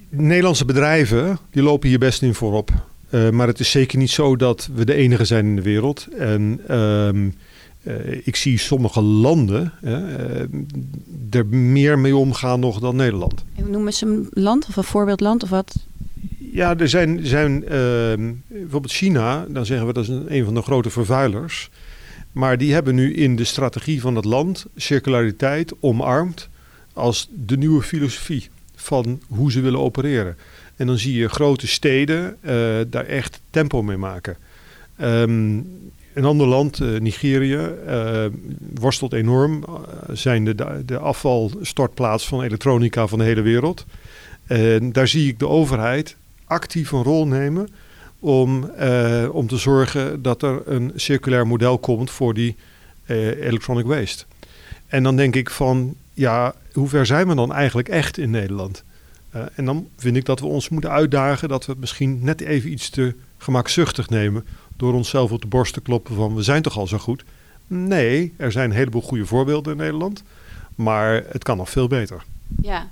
Nederlandse 0.10 0.66
bedrijven 0.66 1.40
die 1.52 1.64
lopen 1.64 1.90
hier 1.90 2.00
best 2.00 2.22
in 2.22 2.34
voorop. 2.34 2.72
Uh, 3.10 3.30
maar 3.30 3.48
het 3.48 3.60
is 3.60 3.72
zeker 3.72 3.98
niet 3.98 4.10
zo 4.10 4.36
dat 4.36 4.70
we 4.74 4.86
de 4.86 4.94
enige 4.94 5.26
zijn 5.26 5.46
in 5.46 5.56
de 5.56 5.62
wereld. 5.62 6.08
En 6.18 6.76
um, 6.78 7.34
uh, 7.84 8.28
ik 8.28 8.36
zie 8.36 8.58
sommige 8.58 9.02
landen 9.02 9.74
uh, 9.84 9.94
er 11.30 11.46
meer 11.50 12.00
mee 12.00 12.16
omgaan 12.16 12.60
nog 12.60 12.80
dan 12.80 12.96
Nederland. 12.96 13.44
En 13.56 13.72
noemen 13.72 13.94
ze 13.94 14.06
een 14.06 14.28
land 14.32 14.68
of 14.68 14.76
een 14.76 14.84
voorbeeldland 14.84 15.44
of 15.44 15.50
wat? 15.50 15.76
Ja, 16.60 16.78
er 16.78 16.90
zijn, 16.90 17.20
zijn 17.26 17.64
uh, 17.64 17.70
bijvoorbeeld 18.48 18.92
China, 18.92 19.46
dan 19.50 19.66
zeggen 19.66 19.88
we 19.88 19.94
dat 19.94 20.04
is 20.04 20.10
een, 20.10 20.36
een 20.36 20.46
van 20.46 20.54
de 20.54 20.62
grote 20.62 20.90
vervuilers. 20.90 21.70
Maar 22.32 22.58
die 22.58 22.74
hebben 22.74 22.96
nu 22.96 23.14
in 23.14 23.36
de 23.36 23.44
strategie 23.44 24.02
van 24.02 24.16
het 24.16 24.26
land 24.26 24.66
circulariteit 24.76 25.74
omarmd 25.80 26.50
als 26.94 27.30
de 27.46 27.58
nieuwe 27.58 27.82
filosofie 27.82 28.50
van 28.76 29.22
hoe 29.28 29.52
ze 29.52 29.62
willen 29.62 29.80
opereren. 29.80 30.38
En 30.76 30.88
dan 30.88 30.98
zie 30.98 31.14
je 31.16 31.30
grote 31.30 31.68
steden 31.68 32.38
uh, 32.42 32.52
daar 32.88 33.06
echt 33.06 33.42
tempo 33.50 33.84
mee 33.84 33.98
maken. 33.98 34.38
Um, 35.02 35.68
een 36.14 36.26
ander 36.26 36.48
land, 36.48 36.80
Nigeria, 37.00 37.72
worstelt 38.74 39.14
enorm. 39.14 39.64
zijn 40.12 40.46
de, 40.46 40.84
de 40.86 40.98
afvalstortplaats 40.98 42.28
van 42.28 42.44
elektronica 42.44 43.08
van 43.08 43.20
de 43.20 43.26
hele 43.26 43.42
wereld. 43.42 43.86
En 44.48 44.92
daar 44.92 45.08
zie 45.08 45.28
ik 45.28 45.40
de 45.40 45.48
overheid 45.48 46.18
actief 46.50 46.92
een 46.92 47.04
rol 47.04 47.28
nemen 47.28 47.70
om, 48.20 48.72
om 49.32 49.48
te 49.48 49.58
zorgen 49.58 50.22
dat 50.22 50.44
er 50.44 50.62
een 50.66 50.92
circulair 50.96 51.48
model 51.48 51.78
komt 51.78 52.12
voor 52.12 52.34
die 52.34 52.56
electronic 53.40 53.86
waste. 53.86 54.26
En 54.88 55.04
dan 55.04 55.16
denk 55.16 55.36
ik 55.36 55.50
van, 55.50 55.96
ja, 56.14 56.54
hoe 56.74 56.88
ver 56.88 57.06
zijn 57.06 57.28
we 57.28 57.36
dan 57.36 57.54
eigenlijk 57.54 57.90
echt 57.90 58.18
in 58.18 58.30
Nederland? 58.30 58.84
Uh, 59.36 59.42
en 59.56 59.66
dan 59.66 59.88
vind 59.98 60.16
ik 60.16 60.26
dat 60.26 60.40
we 60.40 60.46
ons 60.46 60.70
moeten 60.70 60.92
uitdagen 60.92 61.50
dat 61.50 61.66
we 61.66 61.72
het 61.72 61.80
misschien 61.80 62.20
net 62.24 62.42
even 62.42 62.72
iets 62.72 62.90
te 62.90 63.16
gemakzuchtig 63.38 64.10
nemen. 64.10 64.46
Door 64.78 64.94
onszelf 64.94 65.32
op 65.32 65.42
de 65.42 65.48
borst 65.48 65.74
te 65.74 65.82
kloppen 65.82 66.16
van 66.16 66.36
we 66.36 66.42
zijn 66.42 66.62
toch 66.62 66.78
al 66.78 66.88
zo 66.88 66.98
goed. 66.98 67.24
Nee, 67.68 68.34
er 68.38 68.52
zijn 68.52 68.70
een 68.70 68.76
heleboel 68.76 69.02
goede 69.02 69.26
voorbeelden 69.26 69.72
in 69.72 69.78
Nederland. 69.78 70.24
Maar 70.76 71.24
het 71.30 71.44
kan 71.44 71.58
nog 71.58 71.70
veel 71.70 71.88
beter. 71.88 72.24
Ja, 72.62 72.88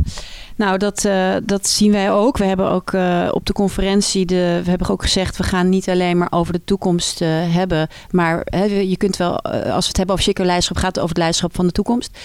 nou 0.55 0.77
dat, 0.77 1.03
uh, 1.03 1.35
dat 1.43 1.67
zien 1.67 1.91
wij 1.91 2.11
ook. 2.11 2.37
We 2.37 2.45
hebben 2.45 2.69
ook 2.69 2.91
uh, 2.91 3.29
op 3.31 3.45
de 3.45 3.53
conferentie, 3.53 4.25
de, 4.25 4.61
we 4.63 4.69
hebben 4.69 4.89
ook 4.89 5.01
gezegd, 5.01 5.37
we 5.37 5.43
gaan 5.43 5.69
niet 5.69 5.89
alleen 5.89 6.17
maar 6.17 6.31
over 6.31 6.53
de 6.53 6.63
toekomst 6.63 7.21
uh, 7.21 7.29
hebben. 7.31 7.87
Maar 8.11 8.41
hè, 8.43 8.63
je 8.63 8.97
kunt 8.97 9.17
wel, 9.17 9.41
als 9.41 9.83
we 9.83 9.87
het 9.87 9.97
hebben 9.97 10.15
over 10.15 10.23
circulair 10.23 10.45
leiderschap, 10.45 10.77
gaat 10.77 10.95
het 10.95 10.97
over 10.97 11.09
het 11.09 11.17
leiderschap 11.17 11.55
van 11.55 11.65
de 11.65 11.71
toekomst. 11.71 12.17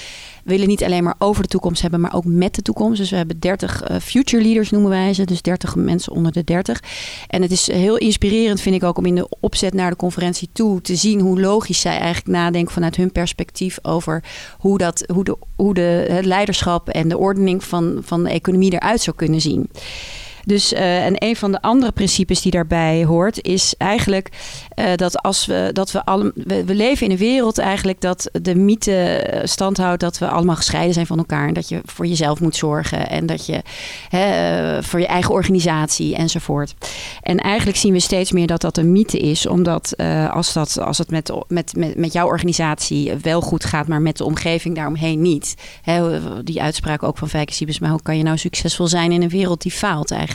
We 0.45 0.51
willen 0.51 0.69
niet 0.69 0.85
alleen 0.85 1.05
maar 1.05 1.15
over 1.19 1.43
de 1.43 1.49
toekomst 1.49 1.83
hebben, 1.83 2.01
maar 2.01 2.15
ook 2.15 2.25
met 2.25 2.55
de 2.55 2.63
toekomst. 2.63 2.99
Dus 2.99 3.11
we 3.11 3.17
hebben 3.17 3.39
30 3.39 3.91
uh, 3.91 3.97
future 3.99 4.43
leaders 4.43 4.71
noemen 4.71 4.91
wij 4.91 5.15
ze. 5.15 5.25
Dus 5.25 5.43
30 5.43 5.77
mensen 5.77 6.13
onder 6.13 6.33
de 6.33 6.45
30. 6.45 6.83
En 7.29 7.43
het 7.43 7.51
is 7.51 7.67
heel 7.67 7.97
inspirerend, 7.97 8.61
vind 8.61 8.75
ik 8.75 8.83
ook, 8.83 8.99
om 8.99 9.07
in 9.07 9.15
de 9.15 9.29
opzet 9.41 9.75
naar 9.75 9.91
de 9.91 9.97
conferentie 9.97 10.49
toe 10.53 10.81
te 10.81 10.97
zien 10.97 11.21
hoe 11.21 11.41
logisch 11.41 11.81
zij 11.81 11.99
eigenlijk 11.99 12.27
nadenken 12.27 12.73
vanuit 12.73 12.97
hun 12.97 13.13
perspectief 13.13 13.79
over 13.83 14.25
hoe, 14.59 14.79
dat, 14.79 15.05
hoe, 15.13 15.25
de, 15.25 15.37
hoe 15.57 15.75
de, 15.75 16.07
het 16.11 16.25
leiderschap 16.25 16.89
en 16.89 17.09
de 17.09 17.19
ordening 17.23 17.65
van, 17.65 18.01
van 18.05 18.25
de 18.25 18.31
economie 18.31 18.73
eruit 18.73 19.01
zou 19.01 19.17
kunnen 19.17 19.41
zien. 19.41 19.71
Dus, 20.45 20.73
uh, 20.73 21.05
en 21.05 21.15
een 21.17 21.37
van 21.37 21.53
de 21.53 21.63
andere 21.63 21.93
principes 21.93 22.41
die 22.41 22.53
daarbij 22.53 23.05
hoort, 23.05 23.43
is 23.43 23.75
eigenlijk 23.79 24.29
uh, 24.79 24.95
dat 24.95 25.23
als 25.23 25.47
we 25.47 25.71
dat 25.73 25.93
we 25.93 26.05
alle, 26.05 26.33
we, 26.35 26.75
leven 26.75 27.07
in 27.07 27.13
een 27.13 27.19
wereld 27.19 27.59
eigenlijk 27.59 28.01
dat 28.01 28.31
de 28.43 28.55
mythe 28.55 29.41
stand 29.45 29.77
houdt 29.77 30.01
dat 30.01 30.19
we 30.19 30.29
allemaal 30.29 30.57
gescheiden 30.57 30.95
zijn 30.95 31.07
van 31.07 31.19
elkaar. 31.19 31.49
En 31.49 31.55
dat 31.55 31.69
je 31.69 31.81
voor 31.85 32.07
jezelf 32.07 32.41
moet 32.41 32.57
zorgen 32.57 33.09
en 33.09 33.27
dat 33.27 33.47
je 33.47 33.63
hè, 34.09 34.83
voor 34.83 35.01
je 35.01 35.07
eigen 35.07 35.35
organisatie 35.35 36.15
enzovoort. 36.17 36.75
En 37.21 37.39
eigenlijk 37.39 37.79
zien 37.79 37.93
we 37.93 38.01
steeds 38.01 38.33
meer 38.33 38.47
dat 38.47 38.61
dat 38.61 38.77
een 38.77 38.93
mythe 38.93 39.19
is, 39.19 39.47
omdat 39.47 39.97
als, 40.31 40.53
dat, 40.53 40.79
als 40.79 40.99
het 40.99 41.11
met, 41.11 41.33
met, 41.49 41.77
met, 41.77 41.97
met 41.97 42.13
jouw 42.13 42.27
organisatie 42.27 43.13
wel 43.23 43.41
goed 43.41 43.65
gaat, 43.65 43.89
maar 43.89 44.03
met 44.03 44.17
de 44.17 44.25
omgeving 44.25 44.75
daaromheen 44.75 45.23
niet. 45.23 45.55
Hè, 45.83 46.21
die 46.45 46.63
uitspraak 46.63 47.03
ook 47.03 47.19
van 47.19 47.29
Fijke 47.29 47.53
Siebes, 47.53 47.79
maar 47.79 47.91
hoe 47.91 48.03
kan 48.03 48.17
je 48.17 48.23
nou 48.23 48.39
succesvol 48.39 48.87
zijn 48.87 49.13
in 49.13 49.23
een 49.23 49.29
wereld 49.29 49.63
die 49.63 49.73
faalt 49.73 50.11
eigenlijk? 50.11 50.32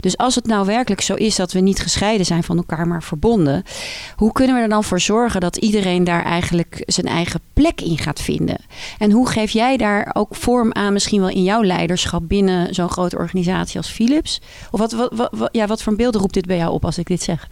Dus 0.00 0.16
als 0.16 0.34
het 0.34 0.46
nou 0.46 0.66
werkelijk 0.66 1.00
zo 1.00 1.14
is 1.14 1.36
dat 1.36 1.52
we 1.52 1.60
niet 1.60 1.80
gescheiden 1.80 2.26
zijn 2.26 2.42
van 2.42 2.56
elkaar, 2.56 2.86
maar 2.86 3.02
verbonden, 3.02 3.62
hoe 4.16 4.32
kunnen 4.32 4.56
we 4.56 4.62
er 4.62 4.68
dan 4.68 4.84
voor 4.84 5.00
zorgen 5.00 5.40
dat 5.40 5.56
iedereen 5.56 6.04
daar 6.04 6.24
eigenlijk 6.24 6.82
zijn 6.86 7.06
eigen 7.06 7.40
plek 7.52 7.80
in 7.80 7.98
gaat 7.98 8.20
vinden? 8.20 8.58
En 8.98 9.10
hoe 9.10 9.28
geef 9.28 9.50
jij 9.50 9.76
daar 9.76 10.10
ook 10.12 10.34
vorm 10.34 10.72
aan, 10.72 10.92
misschien 10.92 11.20
wel 11.20 11.28
in 11.28 11.42
jouw 11.42 11.62
leiderschap 11.62 12.28
binnen 12.28 12.74
zo'n 12.74 12.90
grote 12.90 13.16
organisatie 13.16 13.76
als 13.76 13.90
Philips? 13.90 14.40
Of 14.70 14.80
wat, 14.80 14.92
wat, 14.92 15.30
wat, 15.30 15.48
ja, 15.52 15.66
wat 15.66 15.82
voor 15.82 15.96
beelden 15.96 16.20
roept 16.20 16.34
dit 16.34 16.46
bij 16.46 16.56
jou 16.56 16.72
op 16.72 16.84
als 16.84 16.98
ik 16.98 17.06
dit 17.06 17.22
zeg? 17.22 17.48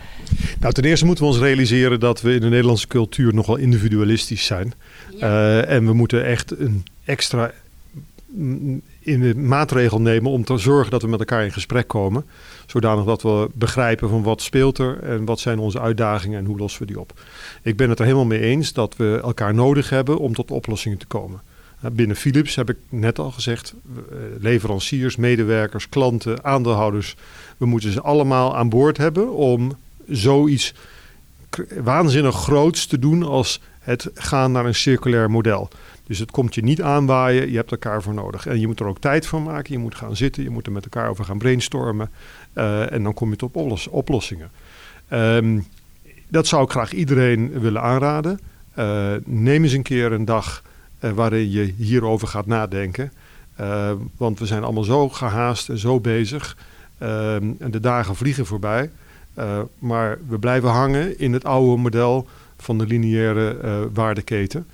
Nou, 0.61 0.73
ten 0.73 0.85
eerste 0.85 1.07
moeten 1.07 1.25
we 1.25 1.31
ons 1.31 1.41
realiseren 1.41 2.01
dat 2.01 2.21
we 2.21 2.35
in 2.35 2.41
de 2.41 2.49
Nederlandse 2.49 2.87
cultuur 2.87 3.35
nogal 3.35 3.57
individualistisch 3.57 4.45
zijn. 4.45 4.73
Ja. 5.17 5.29
Uh, 5.29 5.71
en 5.71 5.87
we 5.87 5.93
moeten 5.93 6.25
echt 6.25 6.59
een 6.59 6.85
extra 7.05 7.53
in 9.07 9.21
de 9.21 9.37
maatregel 9.37 10.01
nemen 10.01 10.31
om 10.31 10.45
te 10.45 10.59
zorgen 10.59 10.91
dat 10.91 11.03
we 11.03 11.09
met 11.09 11.19
elkaar 11.19 11.45
in 11.45 11.53
gesprek 11.53 11.89
komen. 11.89 12.25
Zodanig 12.67 13.05
dat 13.05 13.23
we 13.23 13.49
begrijpen 13.55 14.09
van 14.09 14.23
wat 14.23 14.43
speelt 14.43 14.79
er 14.79 15.03
en 15.03 15.25
wat 15.25 15.41
zijn 15.41 15.59
onze 15.59 15.81
uitdagingen 15.81 16.39
en 16.39 16.45
hoe 16.45 16.59
lossen 16.59 16.81
we 16.81 16.87
die 16.87 17.01
op. 17.01 17.21
Ik 17.63 17.77
ben 17.77 17.89
het 17.89 17.99
er 17.99 18.05
helemaal 18.05 18.27
mee 18.27 18.41
eens 18.41 18.73
dat 18.73 18.97
we 18.97 19.21
elkaar 19.23 19.55
nodig 19.55 19.91
hebben 19.91 20.19
om 20.19 20.35
tot 20.35 20.51
oplossingen 20.51 20.99
te 20.99 21.07
komen. 21.07 21.41
Binnen 21.93 22.17
Philips 22.17 22.55
heb 22.55 22.71
ik 22.71 22.77
net 22.89 23.19
al 23.19 23.31
gezegd, 23.31 23.75
eh, 23.75 24.17
leveranciers, 24.39 25.17
medewerkers, 25.17 25.89
klanten, 25.89 26.45
aandeelhouders. 26.45 27.17
We 27.57 27.67
moeten 27.67 27.93
ze 27.93 28.01
allemaal 28.01 28.57
aan 28.57 28.69
boord 28.69 28.97
hebben 28.97 29.33
om 29.33 29.77
zoiets 30.09 30.75
waanzinnig 31.83 32.35
groots 32.35 32.87
te 32.87 32.99
doen 32.99 33.23
als 33.23 33.61
het 33.79 34.11
gaan 34.15 34.53
naar 34.53 34.67
een 34.67 34.75
circulair 34.75 35.31
model. 35.31 35.69
Dus 36.07 36.19
het 36.19 36.31
komt 36.31 36.55
je 36.55 36.63
niet 36.63 36.83
aanwaaien, 36.83 37.51
je 37.51 37.57
hebt 37.57 37.71
elkaar 37.71 38.03
voor 38.03 38.15
nodig. 38.15 38.47
En 38.47 38.61
je 38.61 38.67
moet 38.67 38.81
er 38.81 38.87
ook 38.87 38.99
tijd 38.99 39.27
voor 39.27 39.43
maken, 39.43 39.73
je 39.73 39.79
moet 39.79 39.95
gaan 39.95 40.17
zitten, 40.17 40.43
je 40.43 40.51
moet 40.51 40.67
er 40.67 40.73
met 40.73 40.85
elkaar 40.85 41.09
over 41.09 41.25
gaan 41.25 41.39
brainstormen. 41.39 42.11
Uh, 42.55 42.93
en 42.93 43.03
dan 43.03 43.15
kom 43.15 43.31
je 43.31 43.37
tot 43.37 43.55
oplos 43.55 43.87
oplossingen. 43.87 44.51
Um, 45.13 45.67
dat 46.29 46.47
zou 46.47 46.65
ik 46.65 46.71
graag 46.71 46.93
iedereen 46.93 47.61
willen 47.61 47.83
aanraden. 47.83 48.41
Uh, 48.79 49.13
neem 49.25 49.63
eens 49.63 49.73
een 49.73 49.83
keer 49.83 50.13
een 50.13 50.25
dag 50.25 50.63
uh, 51.01 51.11
waarin 51.11 51.51
je 51.51 51.75
hierover 51.77 52.29
gaat 52.29 52.47
nadenken. 52.47 53.13
want 54.17 54.39
we 54.39 54.47
zijn 54.47 54.63
allemaal 54.63 54.85
zo 54.85 55.09
gehaast 55.09 55.69
en 55.69 55.79
zo 55.79 56.01
bezig. 56.01 56.57
Ehm, 56.99 57.51
en 57.59 57.71
de 57.71 57.81
dagen 57.81 58.17
vliegen 58.17 58.47
voorbij. 58.47 58.91
maar 59.79 60.19
we 60.29 60.39
blijven 60.39 60.69
hangen 60.69 61.19
in 61.19 61.33
het 61.33 61.45
oude 61.45 61.83
model 61.83 62.27
van 62.57 62.79
de 62.79 62.87
lineaire 62.87 63.59
waardeketen. 63.93 64.67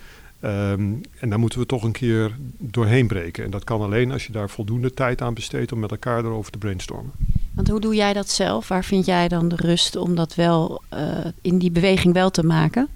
Um, 0.45 1.01
en 1.19 1.29
daar 1.29 1.39
moeten 1.39 1.59
we 1.59 1.67
toch 1.67 1.83
een 1.83 1.93
keer 1.93 2.37
doorheen 2.59 3.07
breken. 3.07 3.45
En 3.45 3.51
dat 3.51 3.65
kan 3.65 3.81
alleen 3.81 4.13
als 4.13 4.27
je 4.27 4.33
daar 4.33 4.51
voldoende 4.51 4.95
tijd 4.95 5.23
aan 5.23 5.35
besteedt 5.35 5.73
om 5.73 5.79
met 5.79 5.91
elkaar 5.91 6.25
erover 6.25 6.53
te 6.53 6.59
brainstormen. 6.59 7.13
Want 7.55 7.69
hoe 7.69 7.81
doe 7.81 7.95
jij 7.95 8.13
dat 8.13 8.31
zelf? 8.31 8.69
Waar 8.69 8.85
vind 8.85 9.07
jij 9.07 9.29
dan 9.29 9.49
de 9.49 9.57
rust 9.57 9.97
om 9.97 10.15
dat 10.15 10.35
wel 10.35 10.83
uh, 10.95 11.01
in 11.41 11.59
die 11.59 11.71
beweging 11.71 12.15
wel 12.15 12.31
te 12.31 12.43
maken? 12.43 12.89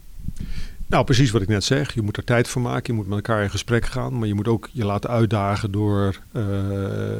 Nou, 0.87 1.05
precies 1.05 1.31
wat 1.31 1.43
ik 1.43 1.49
net 1.49 1.65
zeg. 1.65 1.95
Je 1.95 2.03
moet 2.03 2.17
er 2.17 2.25
tijd 2.25 2.49
voor 2.49 2.63
maken. 2.63 2.93
Je 2.93 2.93
moet 2.93 3.09
met 3.09 3.17
elkaar 3.17 3.43
in 3.43 3.51
gesprek 3.51 3.87
gaan. 3.87 4.19
Maar 4.19 4.29
je 4.29 4.35
moet 4.35 4.49
ook 4.49 4.69
je 4.73 4.85
laten 4.85 5.11
uitdagen 5.11 5.71
door 5.71 6.17
uh, 6.33 6.43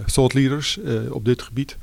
thought 0.07 0.35
leaders 0.35 0.79
uh, 0.85 1.13
op 1.13 1.25
dit 1.25 1.43
gebied. 1.43 1.77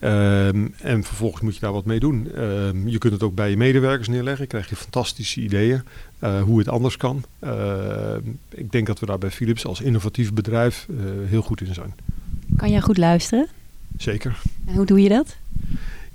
Um, 0.00 0.74
en 0.78 1.04
vervolgens 1.04 1.42
moet 1.42 1.54
je 1.54 1.60
daar 1.60 1.72
wat 1.72 1.84
mee 1.84 2.00
doen. 2.00 2.42
Um, 2.42 2.88
je 2.88 2.98
kunt 2.98 3.12
het 3.12 3.22
ook 3.22 3.34
bij 3.34 3.50
je 3.50 3.56
medewerkers 3.56 4.08
neerleggen. 4.08 4.42
Je 4.42 4.48
krijgt 4.48 4.68
je 4.68 4.76
fantastische 4.76 5.40
ideeën 5.40 5.82
uh, 6.22 6.42
hoe 6.42 6.58
het 6.58 6.68
anders 6.68 6.96
kan. 6.96 7.24
Uh, 7.44 7.50
ik 8.48 8.72
denk 8.72 8.86
dat 8.86 8.98
we 8.98 9.06
daar 9.06 9.18
bij 9.18 9.30
Philips 9.30 9.66
als 9.66 9.80
innovatief 9.80 10.32
bedrijf 10.32 10.86
uh, 10.90 10.98
heel 11.28 11.42
goed 11.42 11.60
in 11.60 11.74
zijn. 11.74 11.94
Kan 12.56 12.70
jij 12.70 12.80
goed 12.80 12.96
luisteren? 12.96 13.48
Zeker. 13.98 14.36
En 14.66 14.74
hoe 14.74 14.86
doe 14.86 15.00
je 15.02 15.08
dat? 15.08 15.36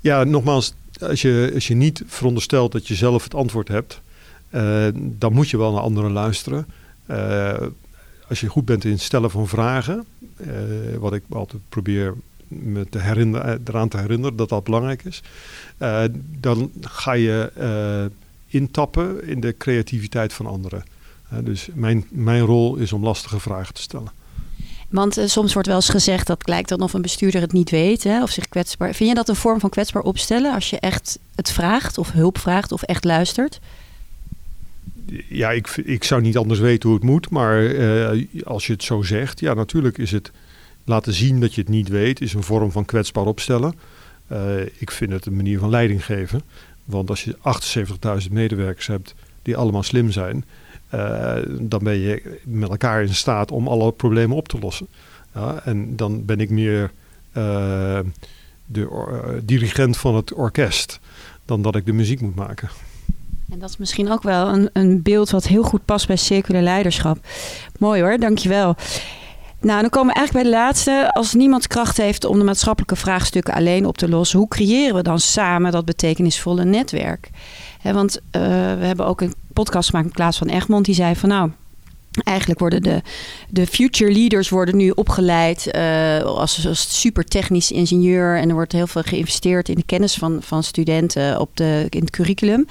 Ja, 0.00 0.24
nogmaals, 0.24 0.74
als 1.00 1.22
je, 1.22 1.50
als 1.54 1.66
je 1.66 1.74
niet 1.74 2.02
veronderstelt 2.06 2.72
dat 2.72 2.88
je 2.88 2.94
zelf 2.94 3.24
het 3.24 3.34
antwoord 3.34 3.68
hebt, 3.68 4.00
dan 4.98 5.32
moet 5.32 5.50
je 5.50 5.56
wel 5.56 5.72
naar 5.72 5.82
anderen 5.82 6.12
luisteren. 6.12 6.66
als 8.28 8.40
je 8.40 8.46
goed 8.46 8.64
bent 8.64 8.84
in 8.84 8.90
het 8.90 9.00
stellen 9.00 9.30
van 9.30 9.48
vragen, 9.48 10.04
wat 10.98 11.12
ik 11.12 11.22
altijd 11.28 11.62
probeer 11.68 12.14
me 12.62 12.86
te 12.88 12.98
herinneren, 12.98 13.62
eraan 13.64 13.88
te 13.88 13.98
herinneren 13.98 14.36
dat 14.36 14.48
dat 14.48 14.64
belangrijk 14.64 15.04
is, 15.04 15.22
dan 16.40 16.70
ga 16.80 17.12
je 17.12 17.50
intappen 18.46 19.26
in 19.26 19.40
de 19.40 19.54
creativiteit 19.58 20.32
van 20.32 20.46
anderen. 20.46 20.84
Uh, 21.32 21.38
dus 21.44 21.68
mijn, 21.74 22.06
mijn 22.08 22.40
rol 22.40 22.76
is 22.76 22.92
om 22.92 23.04
lastige 23.04 23.40
vragen 23.40 23.74
te 23.74 23.80
stellen. 23.80 24.10
Want 24.88 25.20
soms 25.24 25.52
wordt 25.52 25.68
wel 25.68 25.76
eens 25.76 25.88
gezegd 25.88 26.26
dat 26.26 26.48
lijkt 26.48 26.68
dan 26.68 26.80
of 26.80 26.92
een 26.92 27.02
bestuurder 27.02 27.40
het 27.40 27.52
niet 27.52 27.70
weet 27.70 28.02
hè, 28.04 28.22
of 28.22 28.30
zich 28.30 28.48
kwetsbaar. 28.48 28.94
Vind 28.94 29.08
je 29.08 29.14
dat 29.14 29.28
een 29.28 29.36
vorm 29.36 29.60
van 29.60 29.70
kwetsbaar 29.70 30.02
opstellen 30.02 30.54
als 30.54 30.70
je 30.70 30.78
echt 30.80 31.18
het 31.34 31.50
vraagt 31.50 31.98
of 31.98 32.12
hulp 32.12 32.38
vraagt 32.38 32.72
of 32.72 32.82
echt 32.82 33.04
luistert? 33.04 33.60
Ja, 35.28 35.50
ik, 35.50 35.68
ik 35.68 36.04
zou 36.04 36.20
niet 36.20 36.36
anders 36.36 36.60
weten 36.60 36.88
hoe 36.88 36.98
het 36.98 37.08
moet, 37.08 37.30
maar 37.30 37.62
uh, 37.62 38.24
als 38.44 38.66
je 38.66 38.72
het 38.72 38.82
zo 38.82 39.02
zegt, 39.02 39.40
ja, 39.40 39.54
natuurlijk 39.54 39.98
is 39.98 40.10
het 40.10 40.30
laten 40.84 41.12
zien 41.12 41.40
dat 41.40 41.54
je 41.54 41.60
het 41.60 41.70
niet 41.70 41.88
weet, 41.88 42.20
is 42.20 42.34
een 42.34 42.42
vorm 42.42 42.72
van 42.72 42.84
kwetsbaar 42.84 43.26
opstellen. 43.26 43.74
ik 44.78 44.90
vind 44.90 45.12
het 45.12 45.26
een 45.26 45.36
manier 45.36 45.58
van 45.58 45.70
leiding 45.70 46.04
geven. 46.04 46.42
Want 46.84 47.10
als 47.10 47.24
je 47.24 47.36
78.000 48.26 48.32
medewerkers 48.32 48.86
hebt 48.86 49.14
die 49.42 49.56
allemaal 49.56 49.82
slim 49.82 50.10
zijn, 50.10 50.44
uh, 50.94 51.36
dan 51.60 51.80
ben 51.82 51.98
je 51.98 52.40
met 52.44 52.70
elkaar 52.70 53.02
in 53.02 53.14
staat 53.14 53.50
om 53.50 53.68
alle 53.68 53.92
problemen 53.92 54.36
op 54.36 54.48
te 54.48 54.58
lossen. 54.58 54.86
En 55.64 55.96
dan 55.96 56.24
ben 56.24 56.40
ik 56.40 56.50
meer 56.50 56.90
uh, 57.32 57.98
de 58.66 59.40
dirigent 59.44 59.96
van 59.96 60.14
het 60.14 60.32
orkest 60.32 61.00
dan 61.44 61.62
dat 61.62 61.76
ik 61.76 61.86
de 61.86 61.92
muziek 61.92 62.20
moet 62.20 62.34
maken. 62.34 62.68
En 63.50 63.58
dat 63.58 63.70
is 63.70 63.76
misschien 63.76 64.10
ook 64.10 64.22
wel 64.22 64.48
een, 64.48 64.70
een 64.72 65.02
beeld 65.02 65.30
wat 65.30 65.46
heel 65.46 65.62
goed 65.62 65.84
past 65.84 66.06
bij 66.06 66.16
circulair 66.16 66.64
leiderschap. 66.64 67.18
Mooi 67.78 68.02
hoor, 68.02 68.18
dankjewel. 68.18 68.76
Nou, 69.62 69.80
dan 69.80 69.90
komen 69.90 70.12
we 70.12 70.18
eigenlijk 70.18 70.48
bij 70.48 70.56
de 70.58 70.64
laatste. 70.64 71.10
Als 71.12 71.34
niemand 71.34 71.66
kracht 71.66 71.96
heeft 71.96 72.24
om 72.24 72.38
de 72.38 72.44
maatschappelijke 72.44 72.96
vraagstukken 72.96 73.54
alleen 73.54 73.86
op 73.86 73.98
te 73.98 74.08
lossen, 74.08 74.38
hoe 74.38 74.48
creëren 74.48 74.94
we 74.94 75.02
dan 75.02 75.20
samen 75.20 75.72
dat 75.72 75.84
betekenisvolle 75.84 76.64
netwerk? 76.64 77.30
want 77.82 78.20
we 78.30 78.38
hebben 78.80 79.06
ook 79.06 79.20
een 79.20 79.34
podcast 79.52 79.88
gemaakt 79.88 80.06
met 80.06 80.16
Klaas 80.16 80.38
van 80.38 80.48
Egmond. 80.48 80.84
Die 80.84 80.94
zei 80.94 81.16
van 81.16 81.28
nou, 81.28 81.50
Eigenlijk 82.24 82.60
worden 82.60 82.82
de, 82.82 83.02
de 83.48 83.66
future 83.66 84.12
leaders 84.12 84.48
worden 84.48 84.76
nu 84.76 84.90
opgeleid 84.90 85.68
uh, 85.76 86.20
als, 86.20 86.66
als 86.66 87.00
super 87.00 87.24
technisch 87.24 87.70
ingenieur. 87.70 88.36
En 88.36 88.48
er 88.48 88.54
wordt 88.54 88.72
heel 88.72 88.86
veel 88.86 89.02
geïnvesteerd 89.02 89.68
in 89.68 89.74
de 89.74 89.84
kennis 89.86 90.14
van, 90.14 90.42
van 90.42 90.62
studenten 90.62 91.40
op 91.40 91.56
de, 91.56 91.86
in 91.88 92.00
het 92.00 92.10
curriculum. 92.10 92.66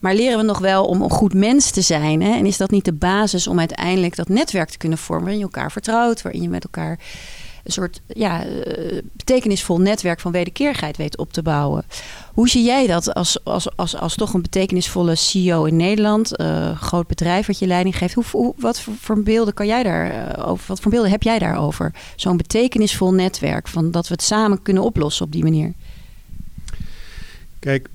Maar 0.00 0.14
leren 0.14 0.38
we 0.38 0.44
nog 0.44 0.58
wel 0.58 0.84
om 0.84 1.02
een 1.02 1.10
goed 1.10 1.34
mens 1.34 1.70
te 1.70 1.80
zijn? 1.80 2.22
Hè? 2.22 2.36
En 2.36 2.46
is 2.46 2.56
dat 2.56 2.70
niet 2.70 2.84
de 2.84 2.92
basis 2.92 3.46
om 3.46 3.58
uiteindelijk 3.58 4.16
dat 4.16 4.28
netwerk 4.28 4.68
te 4.68 4.78
kunnen 4.78 4.98
vormen 4.98 5.24
waarin 5.24 5.40
je 5.40 5.52
elkaar 5.52 5.72
vertrouwt, 5.72 6.22
waarin 6.22 6.42
je 6.42 6.48
met 6.48 6.64
elkaar 6.64 6.98
een 7.66 7.72
soort 7.72 8.00
ja, 8.06 8.44
eh, 8.44 9.02
betekenisvol 9.12 9.80
netwerk 9.80 10.20
van 10.20 10.32
wederkeerigheid 10.32 10.96
weet 10.96 11.16
op 11.16 11.32
te 11.32 11.42
bouwen. 11.42 11.84
Hoe 12.32 12.48
zie 12.48 12.64
jij 12.64 12.86
dat 12.86 13.14
als, 13.14 13.44
als, 13.44 13.76
als, 13.76 13.96
als 13.96 14.14
toch 14.14 14.34
een 14.34 14.42
betekenisvolle 14.42 15.14
CEO 15.14 15.64
in 15.64 15.76
Nederland, 15.76 16.40
uh, 16.40 16.80
groot 16.80 17.06
bedrijf 17.06 17.46
wat 17.46 17.58
je 17.58 17.66
leiding 17.66 17.98
geeft? 17.98 18.14
Hoe, 18.14 18.54
wat 18.56 18.80
voor 18.80 19.22
beelden 19.22 19.54
kan 19.54 19.66
jij 19.66 19.82
daar 19.82 20.10
uh, 20.38 20.48
over? 20.48 20.64
Wat 20.66 20.80
voor 20.80 20.90
beelden 20.90 21.10
heb 21.10 21.22
jij 21.22 21.38
daarover? 21.38 21.94
Zo'n 22.16 22.36
betekenisvol 22.36 23.12
netwerk 23.12 23.68
van 23.68 23.90
dat 23.90 24.08
we 24.08 24.14
het 24.14 24.22
samen 24.22 24.62
kunnen 24.62 24.82
oplossen 24.82 25.24
op 25.24 25.32
die 25.32 25.42
manier. 25.42 25.72
Kijk, 27.58 27.88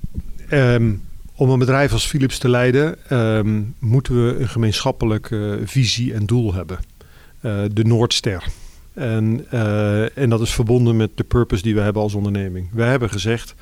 um, 0.50 1.02
om 1.34 1.50
een 1.50 1.58
bedrijf 1.58 1.92
als 1.92 2.06
Philips 2.06 2.38
te 2.38 2.48
leiden, 2.48 3.16
um, 3.18 3.74
moeten 3.78 4.26
we 4.26 4.40
een 4.40 4.48
gemeenschappelijke 4.48 5.60
visie 5.64 6.14
en 6.14 6.26
doel 6.26 6.54
hebben. 6.54 6.78
De 7.72 7.84
Noordster. 7.84 8.44
En, 8.94 9.46
uh, 9.54 10.18
en 10.18 10.30
dat 10.30 10.40
is 10.40 10.54
verbonden 10.54 10.96
met 10.96 11.10
de 11.14 11.24
purpose 11.24 11.62
die 11.62 11.74
we 11.74 11.80
hebben 11.80 12.02
als 12.02 12.14
onderneming. 12.14 12.68
We 12.72 12.82
hebben 12.82 13.10
gezegd, 13.10 13.54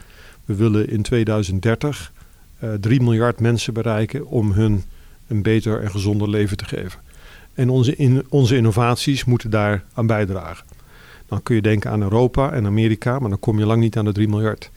we 0.44 0.54
willen 0.54 0.88
in 0.88 1.02
2030 1.02 2.12
uh, 2.64 2.72
3 2.72 3.00
miljard 3.00 3.40
mensen 3.40 3.74
bereiken 3.74 4.26
om 4.26 4.52
hun 4.52 4.84
een 5.26 5.42
beter 5.42 5.82
en 5.82 5.90
gezonder 5.90 6.28
leven 6.28 6.56
te 6.56 6.64
geven. 6.64 7.00
En 7.54 7.70
onze, 7.70 8.24
onze 8.28 8.56
innovaties 8.56 9.24
moeten 9.24 9.50
daar 9.50 9.84
aan 9.94 10.06
bijdragen. 10.06 10.66
Dan 11.26 11.42
kun 11.42 11.54
je 11.54 11.62
denken 11.62 11.90
aan 11.90 12.02
Europa 12.02 12.52
en 12.52 12.66
Amerika, 12.66 13.18
maar 13.18 13.30
dan 13.30 13.38
kom 13.38 13.58
je 13.58 13.66
lang 13.66 13.80
niet 13.80 13.96
aan 13.96 14.04
de 14.04 14.12
3 14.12 14.28
miljard. 14.28 14.70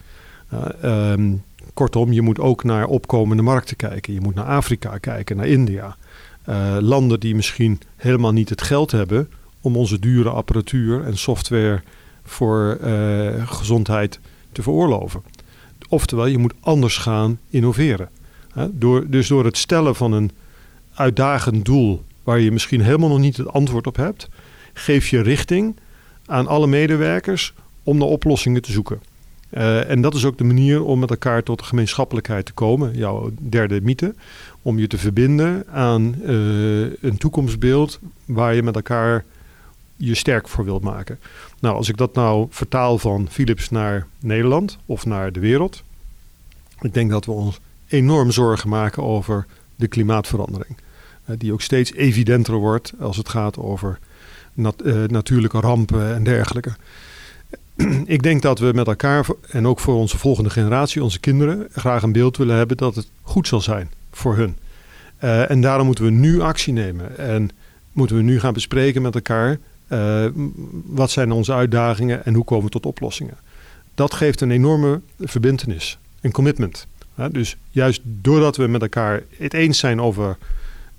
Uh, 0.84 1.12
um, 1.12 1.44
kortom, 1.74 2.12
je 2.12 2.22
moet 2.22 2.40
ook 2.40 2.64
naar 2.64 2.86
opkomende 2.86 3.44
markten 3.44 3.76
kijken. 3.76 4.14
Je 4.14 4.22
moet 4.22 4.36
naar 4.36 4.46
Afrika 4.46 4.98
kijken, 4.98 5.38
naar 5.38 5.48
India. 5.48 5.98
Uh, 6.50 6.78
landen 6.80 7.20
die 7.20 7.36
misschien 7.36 7.80
helemaal 7.96 8.32
niet 8.32 8.50
het 8.50 8.62
geld 8.62 8.92
hebben 8.92 9.30
om 9.64 9.76
onze 9.76 10.00
dure 10.00 10.30
apparatuur 10.30 11.04
en 11.04 11.18
software 11.18 11.82
voor 12.24 12.78
uh, 12.84 13.50
gezondheid 13.50 14.20
te 14.52 14.62
veroorloven. 14.62 15.24
Oftewel, 15.90 16.26
je 16.26 16.38
moet 16.38 16.54
anders 16.60 16.98
gaan 16.98 17.40
innoveren. 17.50 18.10
Door, 18.72 19.10
dus 19.10 19.28
door 19.28 19.46
het 19.46 19.58
stellen 19.58 19.96
van 19.96 20.12
een 20.12 20.32
uitdagend 20.94 21.66
doel 21.66 22.04
waar 22.24 22.40
je 22.40 22.52
misschien 22.52 22.82
helemaal 22.82 23.10
nog 23.10 23.20
niet 23.20 23.38
het 23.38 23.54
antwoord 23.54 23.88
op 23.88 23.96
hebt, 23.96 24.30
geef 24.74 25.08
je 25.08 25.22
richting 25.22 25.76
aan 26.26 26.48
alle 26.48 26.68
medewerkers 26.68 27.54
om 27.84 27.98
naar 27.98 28.08
oplossingen 28.08 28.62
te 28.62 28.72
zoeken. 28.72 29.00
Uh, 29.54 29.90
en 29.90 30.02
dat 30.02 30.16
is 30.16 30.26
ook 30.26 30.38
de 30.38 30.44
manier 30.44 30.84
om 30.84 31.00
met 31.00 31.10
elkaar 31.10 31.44
tot 31.44 31.62
gemeenschappelijkheid 31.62 32.46
te 32.46 32.54
komen, 32.54 32.96
jouw 32.96 33.32
derde 33.40 33.82
mythe. 33.82 34.16
Om 34.62 34.80
je 34.80 34.88
te 34.88 34.98
verbinden 34.98 35.64
aan 35.68 36.16
uh, 36.22 36.30
een 37.02 37.18
toekomstbeeld 37.18 38.00
waar 38.26 38.56
je 38.56 38.64
met 38.64 38.76
elkaar 38.76 39.26
je 40.06 40.16
sterk 40.16 40.48
voor 40.48 40.66
wilt 40.66 40.84
maken. 40.84 41.20
Nou, 41.60 41.76
als 41.76 41.90
ik 41.90 41.98
dat 41.98 42.14
nou 42.14 42.48
vertaal 42.50 42.98
van 42.98 43.28
Philips 43.32 43.70
naar 43.70 44.08
Nederland 44.20 44.78
of 44.86 45.06
naar 45.06 45.32
de 45.32 45.40
wereld. 45.40 45.84
Ik 46.82 46.94
denk 46.94 47.10
dat 47.10 47.26
we 47.26 47.32
ons 47.32 47.60
enorm 47.88 48.32
zorgen 48.32 48.70
maken 48.70 49.04
over 49.04 49.46
de 49.76 49.88
klimaatverandering. 49.88 50.78
Uh, 51.30 51.36
die 51.40 51.54
ook 51.54 51.62
steeds 51.62 51.94
evidenter 51.94 52.54
wordt 52.54 52.94
als 53.00 53.18
het 53.18 53.30
gaat 53.30 53.58
over 53.58 54.00
uh, 54.56 55.04
natuurlijke 55.08 55.60
rampen 55.60 56.14
en 56.14 56.24
dergelijke. 56.24 56.74
ik 58.06 58.24
denk 58.24 58.42
dat 58.42 58.60
we 58.60 58.72
met 58.74 58.88
elkaar 58.88 59.26
en 59.50 59.68
ook 59.68 59.80
voor 59.80 59.96
onze 59.96 60.18
volgende 60.18 60.50
generatie, 60.50 61.04
onze 61.04 61.20
kinderen, 61.20 61.68
graag 61.72 62.04
een 62.04 62.12
beeld 62.12 62.38
willen 62.38 62.56
hebben 62.56 62.78
dat 62.78 62.96
het 62.96 63.08
goed 63.22 63.48
zal 63.48 63.62
zijn 63.62 63.92
voor 64.12 64.36
hun. 64.36 64.58
Uh, 65.24 65.50
en 65.50 65.62
daarom 65.62 65.86
moeten 65.86 66.04
we 66.04 66.12
nu 66.12 66.42
actie 66.42 66.74
nemen 66.74 67.18
en 67.18 67.50
moeten 67.92 68.16
we 68.16 68.22
nu 68.22 68.40
gaan 68.40 68.54
bespreken 68.54 69.02
met 69.02 69.16
elkaar 69.16 69.60
uh, 69.94 70.26
wat 70.86 71.12
zijn 71.12 71.32
onze 71.32 71.54
uitdagingen 71.54 72.26
en 72.26 72.34
hoe 72.34 72.44
komen 72.44 72.66
we 72.66 72.72
tot 72.72 72.86
oplossingen. 72.86 73.38
Dat 73.96 74.14
geeft 74.14 74.42
een 74.42 74.52
enorme 74.52 75.02
verbindenis, 75.20 75.98
een 76.22 76.32
commitment. 76.32 76.88
Dus 77.32 77.58
juist 77.72 78.02
doordat 78.04 78.58
we 78.58 78.68
met 78.68 78.82
elkaar 78.82 79.24
het 79.38 79.54
eens 79.54 79.78
zijn 79.78 80.02
over 80.02 80.38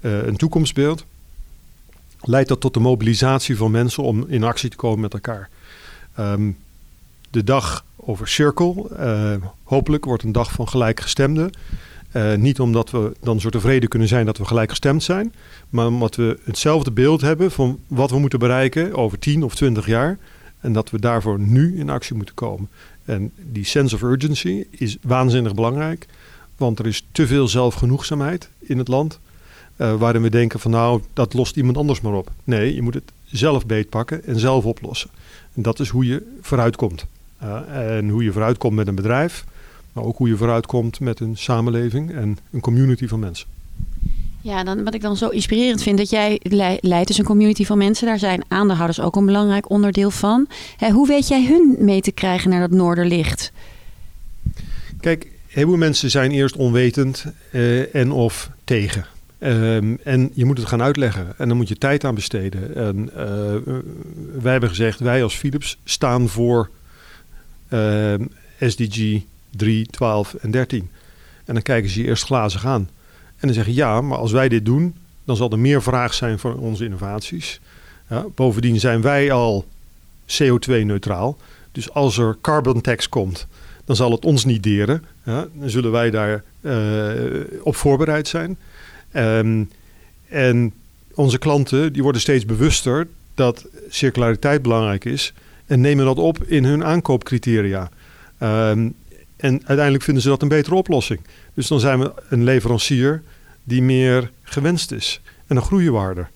uh, 0.01 0.27
een 0.27 0.37
toekomstbeeld, 0.37 1.05
leidt 2.21 2.49
dat 2.49 2.61
tot 2.61 2.75
de 2.75 2.81
mobilisatie 2.81 3.57
van 3.57 3.71
mensen 3.71 4.03
om 4.03 4.25
in 4.29 4.45
actie 4.45 4.71
te 4.71 4.77
komen 4.77 5.01
met 5.01 5.13
elkaar. 5.13 5.49
Um, 6.19 6.57
de 7.31 7.45
dag 7.45 7.85
over 7.97 8.29
Circle, 8.29 9.41
hopelijk 9.63 10.05
wordt 10.05 10.23
een 10.23 10.33
dag 10.33 10.53
van 10.53 10.69
gelijkgestemden. 10.69 11.51
Uh, 12.17 12.35
niet 12.35 12.61
omdat 12.61 12.91
we 12.91 13.13
dan 13.21 13.41
zo 13.41 13.49
tevreden 13.49 13.89
kunnen 13.89 14.09
zijn 14.09 14.27
dat 14.27 14.39
we 14.39 14.45
gelijk 14.45 14.71
gestemd 14.71 15.03
zijn, 15.03 15.35
maar 15.71 15.87
omdat 15.87 16.17
we 16.17 16.39
hetzelfde 16.45 16.91
beeld 16.91 17.21
hebben 17.21 17.51
van 17.51 17.79
wat 17.87 18.11
we 18.11 18.19
moeten 18.19 18.39
bereiken 18.39 18.95
over 18.95 19.19
10 19.19 19.43
of 19.43 19.55
20 19.55 19.87
jaar. 19.87 20.19
En 20.61 20.73
dat 20.73 20.91
we 20.91 21.01
daarvoor 21.01 21.39
nu 21.39 21.79
in 21.79 21.91
actie 21.91 22.17
moeten 22.17 22.35
komen. 22.35 22.69
En 23.05 23.33
die 23.53 23.65
sense 23.65 23.95
of 23.95 24.03
urgency 24.03 24.65
is 24.71 24.97
waanzinnig 25.03 25.55
belangrijk, 25.55 26.07
want 26.57 26.79
er 26.79 26.87
is 26.87 27.07
te 27.13 27.27
veel 27.27 27.49
zelfgenoegzaamheid 27.49 28.49
in 28.59 28.79
het 28.79 28.89
land. 28.89 29.19
Uh, 29.77 29.95
waarin 29.95 30.23
we 30.23 30.31
denken 30.31 30.61
van 30.61 30.71
nou, 30.71 31.03
dat 31.13 31.35
lost 31.35 31.57
iemand 31.57 31.77
anders 31.77 32.01
maar 32.01 32.13
op. 32.13 32.31
Nee, 32.45 32.75
je 32.75 32.83
moet 32.83 32.95
het 32.95 33.13
zelf 33.25 33.67
beetpakken 33.67 34.25
en 34.25 34.39
zelf 34.39 34.65
oplossen. 34.65 35.11
En 35.55 35.63
dat 35.63 35.81
is 35.81 35.89
hoe 35.89 36.07
je 36.07 36.37
vooruitkomt. 36.41 37.07
Uh, 37.43 37.97
en 37.97 38.09
hoe 38.09 38.25
je 38.25 38.33
vooruitkomt 38.33 38.77
met 38.77 38.87
een 38.87 38.95
bedrijf, 38.95 39.45
maar 39.95 40.05
ook 40.05 40.17
hoe 40.17 40.29
je 40.29 40.37
vooruitkomt 40.37 41.01
met 41.01 41.21
een 41.21 41.37
samenleving 41.37 42.13
en 42.13 42.39
een 42.53 42.61
community 42.61 43.07
van 43.07 43.19
mensen. 43.19 43.47
Ja, 44.41 44.65
dan, 44.65 44.85
wat 44.85 44.95
ik 44.95 45.01
dan 45.01 45.17
zo 45.17 45.29
inspirerend 45.29 45.83
vind, 45.83 45.99
dat 45.99 46.11
jij 46.11 46.41
leidt 46.81 47.07
dus 47.07 47.19
een 47.19 47.25
community 47.25 47.65
van 47.65 47.79
mensen. 47.79 48.07
Daar 48.07 48.19
zijn 48.19 48.45
aandeelhouders 48.49 49.01
ook 49.01 49.17
een 49.17 49.27
belangrijk 49.27 49.71
onderdeel 49.71 50.11
van. 50.11 50.47
Hè, 50.77 50.91
hoe 50.91 51.07
weet 51.07 51.29
jij 51.29 51.45
hun 51.47 51.77
mee 51.79 52.01
te 52.01 52.13
krijgen 52.13 52.51
naar 52.51 52.61
dat 52.61 52.71
Noorderlicht? 52.71 53.53
Kijk, 55.01 55.27
heel 55.47 55.67
veel 55.67 55.77
mensen 55.77 56.11
zijn 56.11 56.31
eerst 56.31 56.57
onwetend 56.57 57.25
uh, 57.53 57.95
en 57.95 58.13
of 58.13 58.51
tegen. 58.65 59.07
Um, 59.39 59.99
en 60.03 60.31
je 60.35 60.45
moet 60.45 60.59
het 60.59 60.67
gaan 60.67 60.83
uitleggen 60.83 61.35
en 61.39 61.49
dan 61.49 61.57
moet 61.57 61.69
je 61.69 61.79
tijd 61.79 62.05
aan 62.05 62.15
besteden. 62.15 62.77
En 62.77 63.11
uh, 63.17 63.75
wij 64.43 64.53
hebben 64.53 64.69
gezegd, 64.69 65.01
wij 65.01 65.23
als 65.23 65.35
Philips 65.35 65.79
staan 65.85 66.29
voor 66.29 66.71
uh, 67.69 68.15
SDG 68.61 69.21
3, 69.57 69.87
12 69.87 70.35
en 70.35 70.51
13. 70.51 70.91
En 71.45 71.55
dan 71.55 71.63
kijken 71.63 71.91
ze 71.91 72.01
je 72.01 72.07
eerst 72.07 72.25
glazig 72.25 72.67
aan. 72.67 72.89
En 73.37 73.47
dan 73.47 73.53
zeggen 73.53 73.75
ja, 73.75 74.01
maar 74.01 74.19
als 74.19 74.33
wij 74.33 74.49
dit 74.49 74.65
doen, 74.65 74.95
dan 75.25 75.37
zal 75.37 75.51
er 75.51 75.59
meer 75.59 75.83
vraag 75.83 76.15
zijn 76.15 76.39
voor 76.39 76.55
onze 76.55 76.85
innovaties. 76.85 77.61
Bovendien 78.35 78.81
zijn 78.81 79.01
wij 79.01 79.33
al 79.33 79.65
CO2-neutraal. 80.27 81.39
Dus 81.73 81.93
als 81.93 82.19
er 82.19 82.37
carbon 82.41 82.81
tax 82.81 83.09
komt, 83.09 83.47
dan 83.85 83.97
zal 83.97 84.11
het 84.11 84.25
ons 84.25 84.45
niet 84.45 84.63
deren. 84.63 85.05
Dan 85.25 85.51
zullen 85.65 85.91
wij 85.91 86.11
daar 86.11 86.43
uh, 86.61 87.11
op 87.63 87.77
voorbereid 87.77 88.29
zijn. 88.29 88.57
Um, 89.17 89.71
en 90.29 90.73
onze 91.15 91.39
klanten 91.39 91.93
die 91.93 92.03
worden 92.03 92.21
steeds 92.21 92.47
bewuster 92.47 93.07
dat 93.35 93.67
circulariteit 93.89 94.63
belangrijk 94.63 95.05
is 95.05 95.33
en 95.67 95.81
nemen 95.81 96.05
dat 96.05 96.19
op 96.19 96.45
in 96.45 96.65
hun 96.65 96.85
aankoopcriteria. 96.85 97.91
Um, 98.43 98.95
en 99.45 99.53
uiteindelijk 99.65 100.05
vinden 100.05 100.23
ze 100.23 100.29
dat 100.29 100.43
een 100.43 100.49
betere 100.49 100.75
oplossing. 100.75 101.21
Dus 101.55 101.67
dan 101.67 101.81
zijn 101.81 102.01
we 102.01 102.13
een 102.29 102.45
leverancier 102.45 103.23
die 103.65 103.83
meer 103.83 104.31
gewenst 104.43 104.93
is. 104.93 105.21
En 105.47 105.55
dan 105.55 105.65
groeien 105.65 105.93
we 105.93 105.99
harder. 105.99 106.31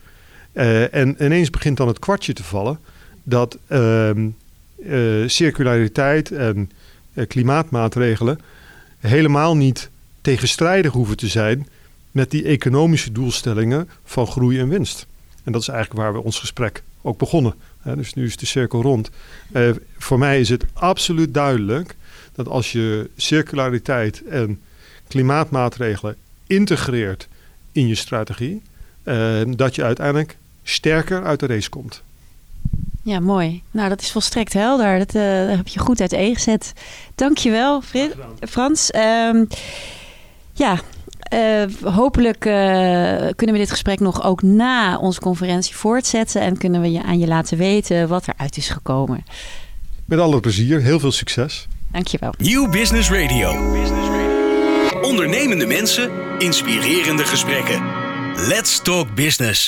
Uh, 0.53 0.95
en 0.95 1.25
ineens 1.25 1.51
begint 1.51 1.77
dan 1.77 1.89
het 1.89 1.99
kwartje 1.99 2.33
te 2.33 2.45
vallen 2.45 2.79
dat 3.23 3.59
uh, 3.69 4.11
uh, 4.15 5.29
circulariteit 5.29 6.31
en 6.33 6.71
eh, 7.13 7.27
klimaatmaatregelen 7.27 8.41
helemaal 8.99 9.57
niet 9.57 9.91
tegenstrijdig 10.21 10.93
hoeven 10.93 11.17
te 11.17 11.29
zijn 11.29 11.69
met 12.11 12.31
die 12.31 12.45
economische 12.45 13.13
doelstellingen 13.13 13.89
van 14.05 14.27
groei 14.27 14.59
en 14.59 14.69
winst. 14.69 15.07
En 15.45 15.53
dat 15.53 15.61
is 15.61 15.69
eigenlijk 15.69 16.01
waar 16.01 16.13
we 16.13 16.23
ons 16.23 16.39
gesprek 16.39 16.83
ook 17.03 17.19
begonnen. 17.19 17.55
dus 17.83 18.15
nu 18.15 18.25
is 18.25 18.37
de 18.37 18.47
cirkel 18.47 18.83
rond. 18.83 19.11
Voor 19.99 20.19
mij 20.19 20.41
is 20.41 20.49
het 20.49 20.65
absoluut 20.73 21.35
duidelijk 21.35 21.97
dat 22.39 22.49
als 22.49 22.73
je 22.73 23.11
circulariteit 23.17 24.23
en 24.23 24.61
klimaatmaatregelen 25.09 26.17
integreert 26.47 27.29
in 27.73 27.87
je 27.87 27.95
strategie, 27.95 28.63
eh, 29.03 29.41
dat 29.47 29.75
je 29.75 29.83
uiteindelijk 29.83 30.37
sterker 30.63 31.25
uit 31.25 31.41
de 31.41 31.47
race 31.47 31.69
komt. 31.69 32.03
Ja, 33.03 33.21
mooi. 33.21 33.63
Nou, 33.71 33.89
dat 33.89 34.01
is 34.01 34.11
volstrekt 34.11 34.53
helder. 34.53 34.99
Dat 34.99 35.15
eh, 35.15 35.57
heb 35.57 35.69
je 35.69 35.79
goed 35.79 36.01
uiteengezet. 36.01 36.65
gezet. 36.65 36.73
Dankjewel, 37.15 37.83
Frans. 38.41 38.95
Um, 38.95 39.47
ja, 40.53 40.81
eh, 41.19 41.65
hopelijk 41.83 42.41
kunnen 43.37 43.53
we 43.53 43.59
dit 43.59 43.71
gesprek 43.71 44.01
nog 44.01 44.23
ook 44.23 44.43
na 44.43 44.99
onze 44.99 45.21
conferentie 45.21 45.77
voortzetten. 45.77 46.41
En 46.41 46.59
kunnen 46.59 46.81
we 46.81 46.91
je 46.91 47.03
aan 47.03 47.19
je 47.19 47.27
laten 47.27 47.59
weten 47.59 48.09
wat 48.09 48.29
eruit 48.29 48.57
is 48.57 48.69
gekomen. 48.69 49.25
Met 50.05 50.19
alle 50.19 50.41
plezier. 50.41 50.81
Heel 50.81 51.01
veel 51.01 51.13
succes. 51.13 51.69
Dankjewel. 51.93 52.35
Nieuw 52.39 52.71
Business 52.71 53.11
Radio. 53.11 53.51
Ondernemende 55.03 55.67
mensen, 55.67 56.11
inspirerende 56.39 57.25
gesprekken. 57.25 57.83
Let's 58.49 58.83
talk 58.83 59.15
business. 59.15 59.67